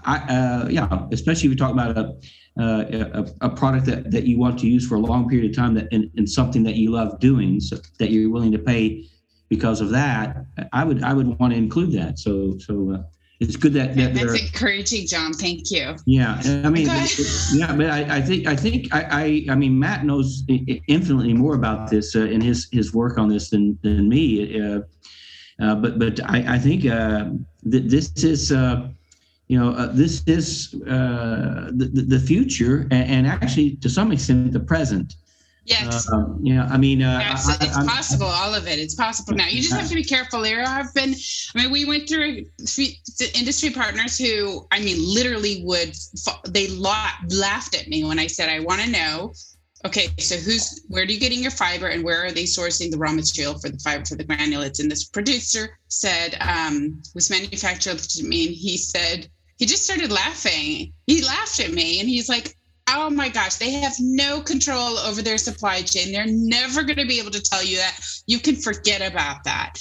I 0.05 0.17
uh, 0.17 0.69
yeah 0.69 1.07
especially 1.13 1.49
if 1.49 1.53
you 1.53 1.57
talk 1.57 1.73
about 1.73 1.97
a, 1.97 2.17
uh, 2.61 3.25
a, 3.41 3.47
a 3.47 3.51
product 3.51 3.87
that, 3.87 4.11
that 4.11 4.25
you 4.25 4.39
want 4.39 4.59
to 4.59 4.67
use 4.67 4.87
for 4.87 4.97
a 4.97 5.01
long 5.01 5.29
period 5.29 5.51
of 5.51 5.57
time 5.57 5.75
that 5.75 5.87
and, 5.93 6.11
and 6.17 6.29
something 6.29 6.65
that 6.65 6.75
you 6.75 6.91
love 6.91 7.21
doing 7.21 7.61
so 7.61 7.77
that 7.99 8.11
you're 8.11 8.31
willing 8.31 8.51
to 8.53 8.59
pay 8.59 9.05
because 9.49 9.81
of 9.81 9.91
that 9.91 10.45
I 10.73 10.83
would 10.85 11.05
I 11.05 11.13
would 11.13 11.39
want 11.39 11.53
to 11.53 11.57
include 11.57 11.93
that 11.93 12.19
so 12.19 12.59
so 12.59 12.93
uh, 12.95 13.03
it's 13.41 13.55
good 13.55 13.73
that, 13.75 13.95
that 13.95 14.15
that's 14.15 14.41
encouraging, 14.41 15.07
John. 15.07 15.33
Thank 15.33 15.71
you. 15.71 15.95
Yeah, 16.07 16.41
I 16.65 16.71
mean, 16.71 16.87
yeah, 17.55 17.75
but 17.77 17.87
I, 17.87 18.17
I, 18.17 18.21
think 18.21 18.49
I 18.49 18.57
think 18.57 18.93
I, 18.93 19.07
I, 19.49 19.53
I 19.53 19.55
mean 19.55 19.79
Matt 19.79 20.05
knows 20.05 20.43
infinitely 20.49 21.35
more 21.35 21.55
about 21.55 21.89
this 21.89 22.17
uh, 22.17 22.23
in 22.23 22.41
his 22.41 22.69
his 22.73 22.93
work 22.93 23.17
on 23.17 23.29
this 23.29 23.51
than 23.51 23.79
than 23.83 24.09
me. 24.09 24.61
Uh, 24.61 24.81
uh, 25.61 25.77
but 25.77 26.01
but 26.01 26.21
I, 26.29 26.55
I 26.55 26.59
think 26.59 26.85
uh, 26.87 27.31
that 27.65 27.89
this 27.89 28.13
is 28.25 28.51
uh, 28.51 28.89
you 29.47 29.59
know 29.59 29.71
uh, 29.71 29.87
this 29.93 30.25
is 30.27 30.73
the 30.73 32.05
the 32.09 32.19
future 32.19 32.89
and, 32.91 33.11
and, 33.11 33.27
actually 33.29 33.77
to 33.77 33.89
some 33.89 34.11
extent 34.11 34.53
the 34.53 34.61
present. 34.61 35.15
Yes. 35.69 36.11
Uh, 36.11 36.25
yeah, 36.41 36.67
I 36.71 36.79
mean, 36.79 37.03
uh, 37.03 37.19
yeah, 37.21 37.33
it's, 37.35 37.49
it's 37.63 37.77
I, 37.77 37.85
possible. 37.85 38.27
all 38.27 38.55
of 38.55 38.67
it. 38.67 38.79
It's 38.79 38.95
possible 38.95 39.35
now. 39.35 39.49
You 39.49 39.61
just 39.61 39.75
have 39.75 39.89
to 39.91 39.95
be 39.95 40.03
careful. 40.03 40.41
There 40.41 40.65
have 40.65 40.95
been. 40.95 41.15
I 41.55 41.63
mean, 41.63 41.71
we 41.71 41.85
went 41.85 42.09
through 42.09 42.47
industry 43.35 43.71
partners 43.71 44.17
who, 44.17 44.67
I 44.73 44.81
mean, 44.81 44.97
literally 44.99 45.63
would 45.65 45.95
they 46.49 46.69
laughed 46.69 47.75
at 47.75 47.89
me 47.89 48.03
when 48.05 48.19
I 48.19 48.27
said 48.29 48.49
I 48.49 48.61
want 48.61 48.81
to 48.81 48.91
know. 48.91 49.35
Okay, 49.85 50.09
so 50.19 50.37
who's 50.37 50.85
where 50.89 51.03
are 51.03 51.07
you 51.07 51.21
getting 51.21 51.41
your 51.41 51.53
fiber, 51.53 51.89
and 51.89 52.03
where 52.03 52.25
are 52.25 52.33
they 52.33 52.45
sourcing 52.45 52.91
the 52.91 52.99
raw 52.99 53.13
material 53.13 53.59
for 53.59 53.69
the 53.69 53.79
fiber 53.79 54.05
for 54.07 54.17
the 54.17 54.25
granulates? 54.25 54.81
And 54.81 54.91
this 54.91 55.05
producer 55.05 55.79
said 55.89 56.37
um, 56.41 57.01
was 57.15 57.31
manufactured 57.31 57.99
to 57.99 58.25
me, 58.25 58.47
and 58.47 58.57
he 58.57 58.79
said 58.79 59.29
he 59.59 59.67
just 59.67 59.85
started 59.85 60.11
laughing. 60.11 60.93
He 61.07 61.23
laughed 61.23 61.61
at 61.61 61.73
me, 61.73 62.01
and 62.01 62.09
he's 62.09 62.29
like, 62.29 62.57
oh 62.89 63.11
my 63.11 63.29
gosh, 63.29 63.57
they 63.57 63.73
have 63.73 63.95
no 64.01 64.41
control 64.41 64.99
over 64.99 65.23
their 65.23 65.39
supply 65.39 65.83
chain. 65.83 66.13
They're 66.13 66.27
never 66.27 66.83
going 66.83 66.99
to 66.99 67.07
be 67.07 67.19
able 67.19 67.31
to 67.33 67.43
tell 67.43 67.63
you 67.63 67.77
that. 67.77 67.99
You 68.27 68.39
can 68.39 68.57
forget 68.57 69.01
about 69.01 69.45
that. 69.45 69.75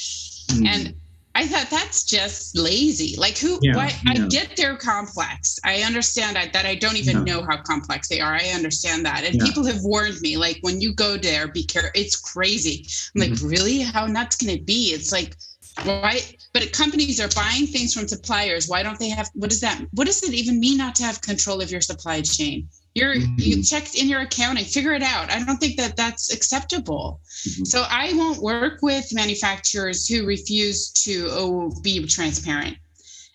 Mm. 0.51 0.67
And 0.67 0.95
I 1.35 1.45
thought 1.45 1.69
that's 1.69 2.03
just 2.03 2.57
lazy. 2.57 3.15
Like 3.15 3.37
who? 3.37 3.59
Yeah, 3.61 3.75
what? 3.75 3.95
Yeah. 4.03 4.23
I 4.23 4.27
get 4.27 4.55
they're 4.57 4.75
complex. 4.75 5.59
I 5.63 5.81
understand 5.83 6.35
that. 6.35 6.51
That 6.53 6.65
I 6.65 6.75
don't 6.75 6.95
even 6.95 7.27
yeah. 7.27 7.35
know 7.35 7.43
how 7.43 7.61
complex 7.61 8.07
they 8.07 8.19
are. 8.19 8.33
I 8.33 8.47
understand 8.55 9.05
that. 9.05 9.23
And 9.23 9.39
people 9.39 9.63
have 9.65 9.83
warned 9.83 10.19
me. 10.21 10.35
Like 10.35 10.57
when 10.61 10.81
you 10.81 10.93
go 10.93 11.15
there, 11.15 11.47
be 11.47 11.63
careful. 11.63 11.91
It's 11.93 12.15
crazy. 12.15 12.87
I'm 13.15 13.21
mm-hmm. 13.21 13.33
like, 13.33 13.51
really? 13.51 13.81
How 13.81 14.07
nuts 14.07 14.35
can 14.35 14.49
it 14.49 14.65
be? 14.65 14.93
It's 14.93 15.11
like 15.11 15.35
why 15.83 16.19
but 16.53 16.71
companies 16.73 17.19
are 17.19 17.29
buying 17.35 17.67
things 17.67 17.93
from 17.93 18.07
suppliers 18.07 18.67
why 18.67 18.81
don't 18.81 18.97
they 18.99 19.09
have 19.09 19.29
what 19.33 19.49
does 19.49 19.61
that 19.61 19.79
what 19.91 20.07
does 20.07 20.23
it 20.23 20.33
even 20.33 20.59
mean 20.59 20.77
not 20.77 20.95
to 20.95 21.03
have 21.03 21.21
control 21.21 21.61
of 21.61 21.71
your 21.71 21.81
supply 21.81 22.21
chain 22.21 22.67
you're 22.97 23.15
mm-hmm. 23.15 23.35
you 23.37 23.63
checked 23.63 23.95
in 23.95 24.09
your 24.09 24.21
accounting. 24.21 24.65
Figure 24.65 24.93
it 24.93 25.03
out. 25.03 25.31
I 25.31 25.43
don't 25.43 25.57
think 25.57 25.77
that 25.77 25.95
that's 25.95 26.33
acceptable. 26.33 27.21
Mm-hmm. 27.47 27.65
so 27.65 27.85
i 27.87 28.11
won't 28.13 28.41
work 28.41 28.81
with 28.81 29.13
manufacturers 29.13 30.07
who 30.07 30.25
refuse 30.25 30.89
to 31.05 31.27
oh, 31.29 31.71
be 31.83 32.05
transparent. 32.07 32.75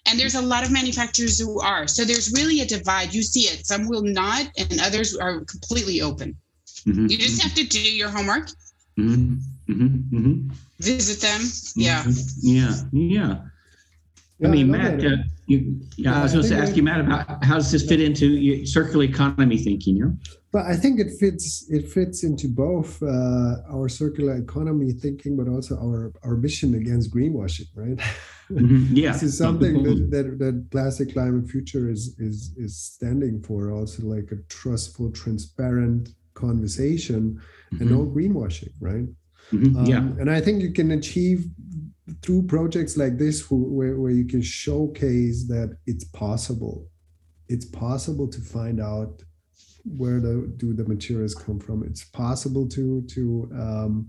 And 0.07 0.18
there's 0.18 0.35
a 0.35 0.42
lot 0.42 0.64
of 0.64 0.72
manufacturers 0.72 1.38
who 1.38 1.61
are. 1.61 1.87
So 1.87 2.05
there's 2.05 2.33
really 2.33 2.61
a 2.61 2.66
divide. 2.66 3.14
You 3.14 3.22
see 3.22 3.42
it. 3.42 3.64
Some 3.64 3.87
will 3.87 4.03
not 4.03 4.48
and 4.59 4.81
others 4.81 5.16
are 5.16 5.44
completely 5.44 6.01
open. 6.01 6.37
Mm-hmm. 6.87 7.07
you 7.07 7.16
just 7.16 7.40
have 7.42 7.55
to 7.55 7.64
do 7.64 7.81
your 7.81 8.09
homework. 8.09 8.48
Mm-hmm. 8.98 9.35
Mm-hmm. 9.70 10.16
Mm-hmm. 10.16 10.51
visit 10.81 11.20
them. 11.20 11.42
Yeah. 11.77 12.05
Yeah. 12.40 12.75
Yeah. 12.92 13.37
I 14.44 14.48
mean, 14.48 14.70
Matt, 14.72 15.05
uh, 15.05 15.18
you, 15.53 15.81
yeah, 15.97 16.19
I 16.19 16.23
was 16.23 16.33
going 16.33 16.47
to 16.47 16.57
ask 16.57 16.77
you, 16.77 16.83
Matt, 16.83 17.01
about 17.01 17.45
how 17.45 17.57
does 17.57 17.71
this 17.71 17.87
fit 17.87 18.01
into 18.01 18.27
your 18.47 18.67
circular 18.67 19.05
economy 19.05 19.59
thinking? 19.59 19.97
You 19.97 20.05
know? 20.05 20.17
But 20.53 20.67
I 20.67 20.77
think 20.77 21.01
it 21.01 21.11
fits. 21.19 21.67
It 21.71 21.88
fits 21.88 22.25
into 22.25 22.49
both 22.49 23.03
uh, 23.03 23.55
our 23.77 23.88
circular 23.88 24.35
economy 24.37 24.93
thinking, 24.93 25.37
but 25.37 25.49
also 25.49 25.77
our 25.77 26.12
our 26.25 26.37
mission 26.37 26.75
against 26.75 27.15
greenwashing, 27.15 27.69
right? 27.75 27.99
Mm-hmm. 28.51 28.95
Yeah, 29.03 29.12
this 29.12 29.23
is 29.23 29.38
something 29.38 29.83
that, 29.83 30.11
that 30.11 30.38
that 30.43 30.71
Plastic 30.71 31.15
Climate 31.15 31.49
Future 31.49 31.88
is 31.88 32.03
is 32.19 32.38
is 32.57 32.77
standing 32.77 33.43
for. 33.43 33.73
Also, 33.73 34.03
like 34.03 34.29
a 34.33 34.43
trustful, 34.49 35.11
transparent, 35.11 36.11
conversation 36.35 37.41
and 37.81 37.91
no 37.91 38.05
greenwashing, 38.05 38.73
right? 38.81 39.07
Mhm, 39.53 39.77
Um, 39.77 39.87
yeah. 39.87 40.03
And 40.21 40.31
I 40.31 40.41
think 40.41 40.62
you 40.62 40.73
can 40.73 40.91
achieve 40.93 41.49
through 42.23 42.47
projects 42.47 42.97
like 42.97 43.19
this 43.19 43.51
where, 43.51 43.97
where 43.97 44.11
you 44.11 44.25
can 44.25 44.43
showcase 44.43 45.47
that 45.49 45.77
it's 45.87 46.05
possible. 46.05 46.88
It's 47.49 47.65
possible 47.65 48.29
to 48.29 48.41
find 48.41 48.81
out 48.81 49.23
where 49.85 50.21
the, 50.21 50.53
do 50.57 50.73
the 50.73 50.85
materials 50.85 51.35
come 51.35 51.59
from. 51.61 51.83
It's 51.85 52.05
possible 52.05 52.69
to 52.69 53.03
to 53.03 53.51
um, 53.55 54.09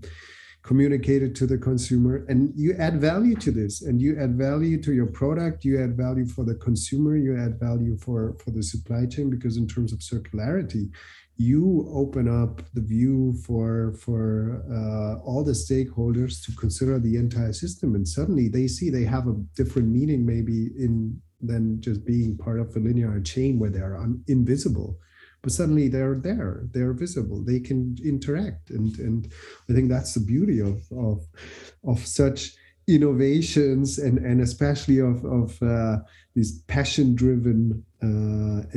communicate 0.62 1.22
it 1.22 1.34
to 1.36 1.46
the 1.46 1.58
consumer, 1.58 2.24
and 2.28 2.52
you 2.56 2.74
add 2.78 3.00
value 3.00 3.34
to 3.36 3.50
this, 3.50 3.82
and 3.82 4.00
you 4.00 4.18
add 4.18 4.36
value 4.36 4.80
to 4.82 4.94
your 4.94 5.06
product. 5.06 5.64
You 5.64 5.82
add 5.82 5.96
value 5.96 6.26
for 6.26 6.44
the 6.44 6.54
consumer. 6.54 7.16
You 7.16 7.36
add 7.36 7.60
value 7.60 7.96
for 7.96 8.36
for 8.42 8.50
the 8.50 8.62
supply 8.62 9.06
chain 9.06 9.30
because 9.30 9.56
in 9.56 9.68
terms 9.68 9.92
of 9.92 9.98
circularity, 9.98 10.90
you 11.36 11.88
open 11.92 12.28
up 12.28 12.62
the 12.74 12.80
view 12.80 13.34
for 13.44 13.94
for 13.98 14.62
uh, 14.70 15.20
all 15.24 15.42
the 15.42 15.52
stakeholders 15.52 16.44
to 16.44 16.54
consider 16.54 16.98
the 16.98 17.16
entire 17.16 17.52
system 17.52 17.94
and 17.94 18.06
suddenly 18.06 18.48
they 18.48 18.68
see 18.68 18.88
they 18.88 19.04
have 19.04 19.26
a 19.26 19.34
different 19.56 19.88
meaning 19.88 20.24
maybe 20.24 20.70
in 20.78 21.20
than 21.40 21.80
just 21.80 22.04
being 22.06 22.38
part 22.38 22.60
of 22.60 22.74
a 22.74 22.78
linear 22.78 23.20
chain 23.20 23.58
where 23.58 23.70
they're 23.70 23.96
un- 23.96 24.22
invisible. 24.28 24.98
But 25.42 25.52
suddenly 25.52 25.88
they're 25.88 26.14
there 26.14 26.62
they're 26.72 26.94
visible 26.94 27.44
they 27.44 27.60
can 27.60 27.98
interact 28.02 28.70
and 28.70 28.98
and 28.98 29.30
i 29.68 29.74
think 29.74 29.90
that's 29.90 30.14
the 30.14 30.20
beauty 30.20 30.58
of 30.58 30.80
of 30.90 31.26
of 31.86 31.98
such 32.06 32.52
innovations 32.88 33.98
and 33.98 34.16
and 34.18 34.40
especially 34.40 35.00
of 35.00 35.22
of 35.26 35.62
uh, 35.62 35.98
these 36.34 36.62
passion 36.62 37.14
driven 37.14 37.84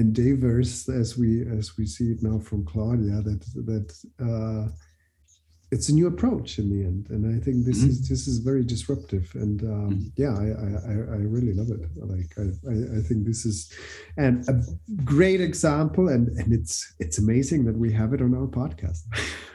endeavors 0.04 0.88
as 0.90 1.18
we 1.18 1.30
as 1.60 1.66
we 1.78 1.86
see 1.86 2.08
it 2.14 2.22
now 2.30 2.38
from 2.40 2.60
Claudia 2.66 3.18
that 3.28 3.42
that 3.72 3.88
uh, 4.30 4.66
it's 5.70 5.90
a 5.90 5.94
new 5.94 6.08
approach 6.08 6.60
in 6.60 6.68
the 6.74 6.82
end. 6.90 7.04
And 7.10 7.22
I 7.36 7.44
think 7.44 7.66
this 7.66 7.80
is 7.90 7.96
this 8.12 8.24
is 8.32 8.38
very 8.50 8.64
disruptive. 8.74 9.26
And 9.36 9.58
um, 9.64 10.12
yeah 10.16 10.34
I, 10.46 10.48
I 10.66 10.70
I- 10.94 11.08
I 11.18 11.22
really 11.36 11.54
love 11.60 11.70
it. 11.76 11.82
Like 12.14 12.32
I, 12.44 12.46
I 12.74 12.76
I 12.98 13.02
think 13.08 13.20
this 13.26 13.42
is 13.52 13.58
and 14.26 14.36
a 14.48 14.56
great 15.16 15.42
example 15.50 16.06
and 16.16 16.26
and 16.40 16.50
it's 16.60 16.74
it's 17.04 17.18
amazing 17.26 17.62
that 17.68 17.78
we 17.84 17.90
have 18.00 18.14
it 18.16 18.22
on 18.22 18.32
our 18.40 18.48
podcast. 18.62 19.02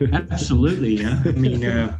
Absolutely, 0.32 0.94
yeah. 1.04 1.22
I 1.24 1.32
mean, 1.32 1.64
uh, 1.64 1.98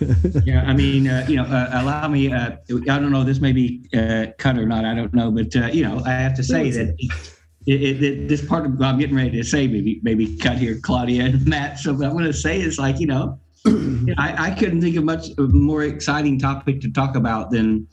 yeah. 0.44 0.64
I 0.66 0.72
mean, 0.72 1.08
uh, 1.08 1.26
you 1.28 1.36
know, 1.36 1.44
uh, 1.44 1.68
allow 1.72 2.08
me. 2.08 2.32
Uh, 2.32 2.56
I 2.70 2.98
don't 2.98 3.10
know. 3.10 3.24
This 3.24 3.40
may 3.40 3.52
be 3.52 3.88
uh, 3.94 4.26
cut 4.38 4.58
or 4.58 4.66
not. 4.66 4.84
I 4.84 4.94
don't 4.94 5.12
know. 5.14 5.30
But 5.30 5.54
uh, 5.56 5.66
you 5.66 5.84
know, 5.84 6.02
I 6.04 6.10
have 6.10 6.34
to 6.34 6.42
say 6.42 6.70
that 6.70 6.94
it, 7.66 7.82
it, 7.82 8.02
it, 8.02 8.28
this 8.28 8.44
part 8.44 8.66
of 8.66 8.78
what 8.78 8.86
I'm 8.86 8.98
getting 8.98 9.16
ready 9.16 9.30
to 9.32 9.44
say 9.44 9.66
maybe 9.66 10.00
maybe 10.02 10.36
cut 10.36 10.58
here, 10.58 10.78
Claudia 10.82 11.24
and 11.24 11.46
Matt. 11.46 11.78
So 11.78 11.92
what 11.92 12.06
I'm 12.06 12.12
going 12.12 12.24
to 12.24 12.32
say 12.32 12.60
is 12.60 12.78
like 12.78 12.98
you 13.00 13.06
know, 13.06 13.38
I, 13.66 14.50
I 14.50 14.56
couldn't 14.58 14.80
think 14.80 14.96
of 14.96 15.04
much 15.04 15.28
more 15.38 15.84
exciting 15.84 16.38
topic 16.38 16.80
to 16.82 16.90
talk 16.90 17.16
about 17.16 17.50
than 17.50 17.86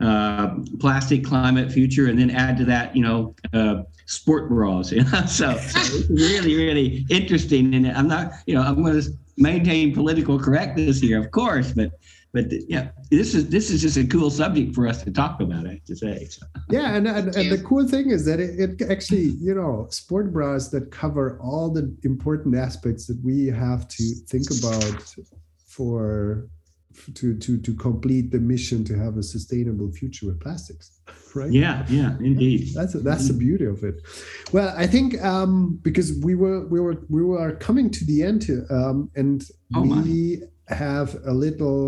uh, 0.00 0.56
plastic, 0.80 1.24
climate, 1.24 1.70
future, 1.70 2.08
and 2.08 2.18
then 2.18 2.30
add 2.30 2.56
to 2.58 2.64
that, 2.64 2.96
you 2.96 3.02
know, 3.02 3.34
uh, 3.52 3.82
sport 4.06 4.48
bras. 4.48 4.92
You 4.92 5.04
know? 5.04 5.26
so, 5.26 5.56
so 5.56 5.80
it's 5.80 6.10
really, 6.10 6.54
really 6.56 7.06
interesting. 7.08 7.74
And 7.74 7.86
I'm 7.86 8.08
not, 8.08 8.32
you 8.46 8.54
know, 8.54 8.62
I'm 8.62 8.82
going 8.82 9.00
to 9.00 9.08
maintain 9.36 9.94
political 9.94 10.38
correctness 10.38 11.00
here, 11.00 11.20
of 11.20 11.30
course, 11.30 11.72
but 11.72 11.92
but 12.32 12.46
yeah, 12.66 12.88
this 13.10 13.34
is 13.34 13.50
this 13.50 13.70
is 13.70 13.82
just 13.82 13.98
a 13.98 14.06
cool 14.06 14.30
subject 14.30 14.74
for 14.74 14.86
us 14.86 15.02
to 15.02 15.10
talk 15.10 15.40
about. 15.40 15.66
I 15.66 15.72
have 15.72 15.84
to 15.84 15.96
say. 15.96 16.24
So. 16.24 16.46
yeah 16.70 16.96
and, 16.96 17.06
and, 17.06 17.36
and 17.36 17.52
the 17.52 17.62
cool 17.62 17.86
thing 17.86 18.10
is 18.10 18.24
that 18.24 18.40
it, 18.40 18.58
it 18.58 18.90
actually 18.90 19.34
you 19.38 19.54
know 19.54 19.86
sport 19.90 20.32
bras 20.32 20.68
that 20.70 20.90
cover 20.90 21.38
all 21.42 21.70
the 21.70 21.94
important 22.04 22.56
aspects 22.56 23.06
that 23.06 23.22
we 23.22 23.48
have 23.48 23.86
to 23.88 24.02
think 24.28 24.46
about 24.50 25.14
for 25.66 26.48
to 27.14 27.34
to 27.44 27.58
to 27.66 27.74
complete 27.74 28.30
the 28.30 28.38
mission 28.38 28.84
to 28.84 28.94
have 29.04 29.16
a 29.16 29.22
sustainable 29.22 29.90
future 29.92 30.26
with 30.26 30.38
plastics 30.40 30.86
right 31.34 31.50
Yeah, 31.52 31.86
yeah, 31.88 32.16
indeed. 32.20 32.60
that's 32.74 32.92
that's 33.08 33.26
the 33.28 33.34
beauty 33.46 33.64
of 33.74 33.82
it 33.84 33.96
well 34.52 34.70
i 34.76 34.86
think 34.86 35.08
um 35.32 35.78
because 35.82 36.08
we 36.26 36.34
were 36.34 36.60
we 36.72 36.78
were 36.80 36.98
we 37.08 37.22
were 37.22 37.52
coming 37.66 37.88
to 37.90 38.04
the 38.04 38.22
end 38.22 38.44
here, 38.44 38.66
um 38.70 39.10
and 39.20 39.38
Oh, 39.74 39.84
my. 39.84 40.02
we 40.02 40.42
have 40.68 41.08
a 41.26 41.32
little 41.32 41.82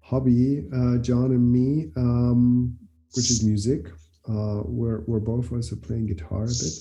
hobby 0.00 0.64
uh 0.78 0.96
john 1.08 1.28
and 1.38 1.46
me 1.58 1.68
um 1.96 2.76
which 3.14 3.30
is 3.30 3.42
music 3.50 3.82
uh 4.28 4.60
we're 4.78 5.00
we're 5.08 5.26
both 5.32 5.50
also 5.52 5.74
playing 5.86 6.06
guitar 6.12 6.44
a 6.44 6.56
bit 6.64 6.74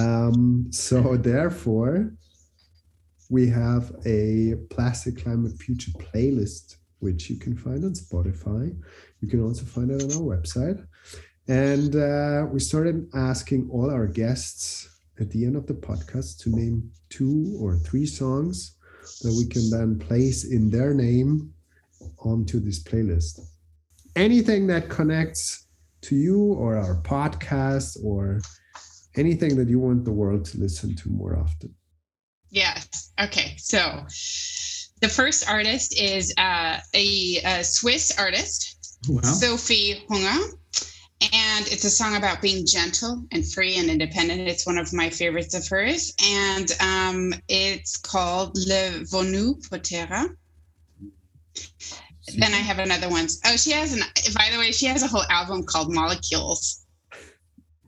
um 0.00 0.66
so 0.70 1.16
therefore 1.16 2.12
we 3.30 3.48
have 3.48 3.92
a 4.06 4.54
plastic 4.70 5.22
climate 5.22 5.56
future 5.58 5.92
playlist 5.92 6.76
which 7.00 7.28
you 7.30 7.38
can 7.38 7.56
find 7.56 7.84
on 7.84 7.92
spotify 7.92 8.74
you 9.20 9.28
can 9.28 9.42
also 9.42 9.64
find 9.64 9.90
it 9.90 10.02
on 10.02 10.10
our 10.12 10.36
website 10.36 10.84
and 11.48 11.94
uh, 11.94 12.46
we 12.50 12.58
started 12.58 13.08
asking 13.14 13.68
all 13.70 13.90
our 13.90 14.06
guests 14.06 14.88
at 15.20 15.30
the 15.30 15.44
end 15.44 15.56
of 15.56 15.66
the 15.66 15.74
podcast 15.74 16.38
to 16.38 16.50
name 16.50 16.90
two 17.08 17.56
or 17.60 17.76
three 17.76 18.06
songs 18.06 18.76
that 19.22 19.32
we 19.32 19.46
can 19.46 19.70
then 19.70 19.98
place 19.98 20.44
in 20.44 20.70
their 20.70 20.92
name 20.92 21.52
onto 22.18 22.58
this 22.58 22.82
playlist. 22.82 23.40
Anything 24.16 24.66
that 24.66 24.88
connects 24.88 25.66
to 26.02 26.16
you 26.16 26.54
or 26.54 26.76
our 26.76 27.00
podcast 27.02 27.96
or 28.04 28.40
anything 29.16 29.56
that 29.56 29.68
you 29.68 29.78
want 29.78 30.04
the 30.04 30.12
world 30.12 30.44
to 30.46 30.58
listen 30.58 30.96
to 30.96 31.08
more 31.08 31.38
often. 31.38 31.74
Yes. 32.50 32.85
Okay. 33.20 33.54
So 33.58 34.04
the 35.00 35.08
first 35.08 35.48
artist 35.48 35.98
is 36.00 36.34
uh, 36.38 36.78
a, 36.94 37.36
a 37.44 37.64
Swiss 37.64 38.16
artist, 38.18 38.98
Wow. 39.08 39.22
Sophie 39.22 40.04
Hunger. 40.08 40.56
And 41.32 41.66
it's 41.68 41.84
a 41.84 41.90
song 41.90 42.16
about 42.16 42.42
being 42.42 42.66
gentle 42.66 43.24
and 43.32 43.46
free 43.50 43.78
and 43.78 43.88
independent. 43.88 44.42
It's 44.42 44.66
one 44.66 44.76
of 44.76 44.92
my 44.92 45.08
favorites 45.08 45.54
of 45.54 45.66
hers. 45.66 46.12
And 46.22 46.70
um, 46.80 47.34
it's 47.48 47.96
called 47.96 48.56
Le 48.56 49.00
Vonu 49.10 49.54
Potera. 49.68 50.28
Then 52.36 52.52
I 52.52 52.58
have 52.58 52.80
another 52.80 53.08
one. 53.08 53.28
Oh, 53.46 53.56
she 53.56 53.70
has 53.70 53.94
an, 53.94 54.00
by 54.34 54.50
the 54.52 54.58
way, 54.58 54.72
she 54.72 54.86
has 54.86 55.02
a 55.02 55.06
whole 55.06 55.24
album 55.30 55.64
called 55.64 55.92
Molecules. 55.92 56.85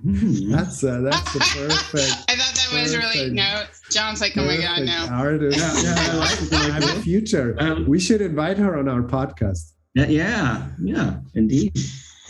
Mhm. 0.05 0.51
That's 0.53 0.85
uh, 0.85 1.01
that's 1.01 1.33
the 1.33 1.41
perfect. 1.41 2.25
I 2.31 2.37
thought 2.37 2.55
that 2.55 2.69
was 2.73 2.97
really, 2.97 3.31
Perfect. 3.31 3.33
no, 3.35 3.65
John's 3.91 4.21
like, 4.21 4.37
oh 4.37 4.45
my 4.45 4.57
God, 4.57 4.83
no. 4.85 5.09
Artist. 5.11 5.59
Yeah, 5.59 5.73
yeah, 5.83 5.95
I 6.13 6.15
like 6.17 6.41
it. 6.43 6.53
I 6.53 6.71
have 6.81 6.99
a 6.99 7.03
future. 7.03 7.57
Um, 7.59 7.87
We 7.87 7.99
should 7.99 8.21
invite 8.21 8.59
her 8.59 8.79
on 8.79 8.89
our 8.89 9.03
podcast. 9.03 9.73
Yeah, 9.95 10.07
yeah, 10.07 10.67
yeah, 10.81 11.17
indeed. 11.35 11.77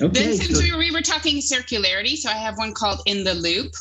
Okay. 0.01 0.23
Then 0.25 0.37
since 0.37 0.57
so- 0.59 0.63
we 0.65 0.73
were, 0.73 0.79
we 0.79 0.91
were 0.93 1.03
talking 1.03 1.39
circularity, 1.39 2.17
so 2.17 2.31
I 2.31 2.35
have 2.35 2.57
one 2.57 2.73
called 2.73 3.01
In 3.07 3.25
the 3.25 3.35
Loop, 3.35 3.73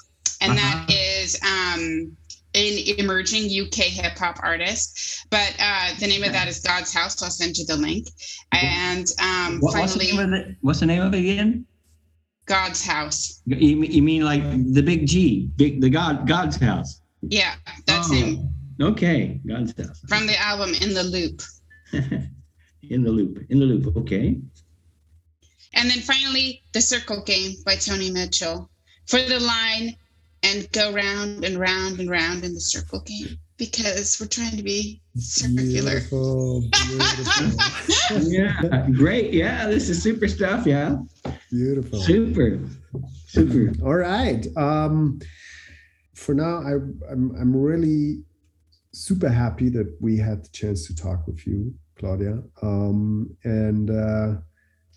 and 0.41 0.57
that 0.57 0.75
Uh-huh. 0.89 0.97
is 1.21 1.39
um, 1.43 2.17
an 2.55 2.97
emerging 2.97 3.45
UK 3.45 3.75
hip 3.85 4.17
hop 4.17 4.37
artist. 4.43 5.25
But 5.29 5.55
uh, 5.59 5.93
the 5.99 6.07
name 6.07 6.23
of 6.23 6.33
that 6.33 6.47
is 6.47 6.59
God's 6.59 6.91
House. 6.93 7.17
So 7.19 7.25
I'll 7.25 7.31
send 7.31 7.55
you 7.57 7.65
the 7.65 7.77
link. 7.77 8.07
And 8.51 9.07
um, 9.21 9.59
What- 9.59 9.75
what's, 9.77 9.93
the 9.93 9.99
finally, 10.07 10.17
name 10.17 10.33
of 10.33 10.39
it? 10.49 10.55
what's 10.61 10.79
the 10.81 10.85
name 10.87 11.01
of 11.03 11.13
it 11.13 11.19
again? 11.19 11.65
God's 12.47 12.83
House. 12.85 13.41
You, 13.45 13.75
mean- 13.77 13.91
you 13.91 14.01
mean 14.01 14.23
like 14.25 14.41
the 14.73 14.81
big 14.81 15.05
G, 15.05 15.49
big 15.57 15.81
the 15.81 15.89
God 15.89 16.27
God's 16.27 16.55
house? 16.57 17.01
Yeah, 17.21 17.55
that's 17.85 18.09
Oh, 18.09 18.13
him 18.13 18.49
Okay, 18.81 19.39
God's 19.47 19.73
house. 19.77 19.99
from 20.07 20.25
the 20.27 20.39
album 20.41 20.73
In 20.81 20.93
the 20.93 21.03
Loop. 21.03 21.41
in 22.89 23.03
the 23.03 23.11
loop, 23.11 23.45
in 23.49 23.59
the 23.59 23.65
loop. 23.65 23.95
Okay. 23.97 24.39
And 25.73 25.89
then 25.89 25.99
finally, 25.99 26.63
The 26.73 26.81
Circle 26.81 27.23
Game 27.23 27.55
by 27.65 27.75
Joni 27.75 28.11
Mitchell 28.11 28.69
for 29.07 29.21
the 29.21 29.39
line 29.39 29.95
and 30.43 30.71
go 30.71 30.91
round 30.93 31.43
and 31.43 31.57
round 31.57 31.99
and 31.99 32.09
round 32.09 32.43
in 32.43 32.53
the 32.53 32.61
circle 32.61 33.01
game 33.01 33.37
because 33.57 34.19
we're 34.19 34.27
trying 34.27 34.55
to 34.55 34.63
be 34.63 35.01
circular. 35.15 35.99
Beautiful, 35.99 36.63
beautiful, 36.71 38.21
Yeah, 38.31 38.87
great. 38.93 39.33
Yeah, 39.33 39.67
this 39.67 39.89
is 39.89 40.01
super 40.01 40.27
stuff. 40.27 40.65
Yeah, 40.65 40.97
beautiful. 41.49 41.99
super, 41.99 42.59
super. 43.25 43.73
All 43.83 43.95
right. 43.95 44.45
Um, 44.55 45.19
for 46.13 46.33
now, 46.33 46.61
I, 46.61 46.73
I'm 47.11 47.35
I'm 47.39 47.55
really 47.55 48.23
super 48.93 49.29
happy 49.29 49.69
that 49.69 49.95
we 50.01 50.17
had 50.17 50.43
the 50.43 50.49
chance 50.49 50.87
to 50.87 50.95
talk 50.95 51.27
with 51.27 51.45
you, 51.45 51.73
Claudia. 51.99 52.41
Um, 52.61 53.35
and 53.43 53.89
uh, 53.89 54.41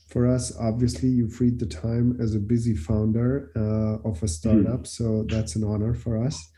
for 0.09 0.27
us, 0.27 0.57
obviously, 0.59 1.09
you 1.09 1.29
freed 1.29 1.59
the 1.59 1.67
time 1.67 2.19
as 2.21 2.35
a 2.35 2.41
busy 2.41 2.75
founder 2.75 3.53
uh, 3.57 4.09
of 4.09 4.23
a 4.23 4.29
startup, 4.29 4.87
so 4.87 5.25
that's 5.29 5.57
an 5.57 5.65
honor 5.65 5.95
for 5.95 6.23
us. 6.23 6.51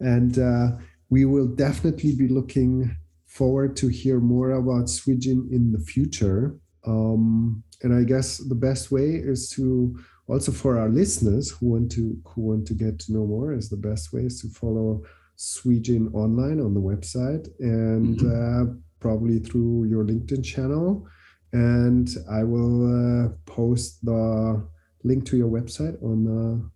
And 0.00 0.38
uh, 0.38 0.72
we 1.10 1.24
will 1.24 1.48
definitely 1.48 2.14
be 2.14 2.28
looking 2.28 2.96
forward 3.26 3.76
to 3.76 3.88
hear 3.88 4.20
more 4.20 4.52
about 4.52 4.86
Swijin 4.86 5.50
in 5.52 5.72
the 5.72 5.78
future. 5.78 6.56
Um, 6.86 7.62
and 7.82 7.94
I 7.94 8.04
guess 8.04 8.38
the 8.38 8.54
best 8.54 8.90
way 8.90 9.08
is 9.14 9.50
to 9.50 9.98
also 10.28 10.52
for 10.52 10.78
our 10.78 10.88
listeners 10.88 11.50
who 11.50 11.70
want 11.70 11.90
to 11.92 12.16
who 12.24 12.42
want 12.42 12.66
to 12.68 12.74
get 12.74 12.98
to 13.00 13.12
know 13.12 13.26
more 13.26 13.52
is 13.52 13.68
the 13.68 13.76
best 13.76 14.12
way 14.12 14.22
is 14.22 14.40
to 14.42 14.48
follow 14.48 15.02
Swijin 15.36 16.14
online 16.14 16.60
on 16.60 16.74
the 16.74 16.80
website 16.80 17.48
and 17.58 18.18
mm-hmm. 18.18 18.70
uh, 18.70 18.74
probably 19.00 19.38
through 19.40 19.86
your 19.86 20.04
LinkedIn 20.04 20.44
channel. 20.44 21.06
And 21.52 22.08
I 22.30 22.44
will 22.44 22.78
uh, 22.86 23.28
post 23.46 24.04
the 24.04 24.64
link 25.02 25.24
to 25.26 25.36
your 25.36 25.48
website 25.48 26.00
on 26.02 26.18
uh, 26.28 26.68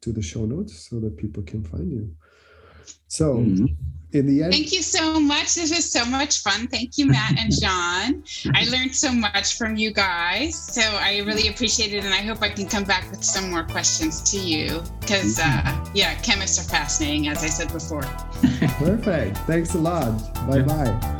to 0.00 0.12
the 0.12 0.22
show 0.22 0.46
notes 0.46 0.88
so 0.88 0.98
that 1.00 1.18
people 1.18 1.42
can 1.42 1.62
find 1.64 1.92
you. 1.92 2.14
So. 3.08 3.36
Mm-hmm 3.36 3.66
in 4.12 4.26
the 4.26 4.42
end. 4.42 4.52
Thank 4.52 4.72
you 4.72 4.82
so 4.82 5.18
much. 5.20 5.54
This 5.54 5.70
was 5.70 5.90
so 5.90 6.04
much 6.04 6.42
fun. 6.42 6.68
Thank 6.68 6.98
you, 6.98 7.06
Matt 7.06 7.38
and 7.38 7.52
John. 7.60 8.24
I 8.54 8.68
learned 8.70 8.94
so 8.94 9.12
much 9.12 9.56
from 9.56 9.76
you 9.76 9.92
guys. 9.92 10.58
So 10.58 10.80
I 10.82 11.18
really 11.24 11.48
appreciate 11.48 11.92
it. 11.92 12.04
And 12.04 12.14
I 12.14 12.18
hope 12.18 12.42
I 12.42 12.48
can 12.48 12.68
come 12.68 12.84
back 12.84 13.10
with 13.10 13.24
some 13.24 13.50
more 13.50 13.64
questions 13.64 14.20
to 14.30 14.38
you 14.38 14.82
because, 15.00 15.38
uh, 15.38 15.90
yeah, 15.94 16.14
chemists 16.22 16.58
are 16.64 16.68
fascinating, 16.68 17.28
as 17.28 17.42
I 17.42 17.48
said 17.48 17.72
before. 17.72 18.02
Perfect. 18.78 19.38
Thanks 19.38 19.74
a 19.74 19.78
lot. 19.78 20.34
Bye 20.46 20.62
bye. 20.62 21.18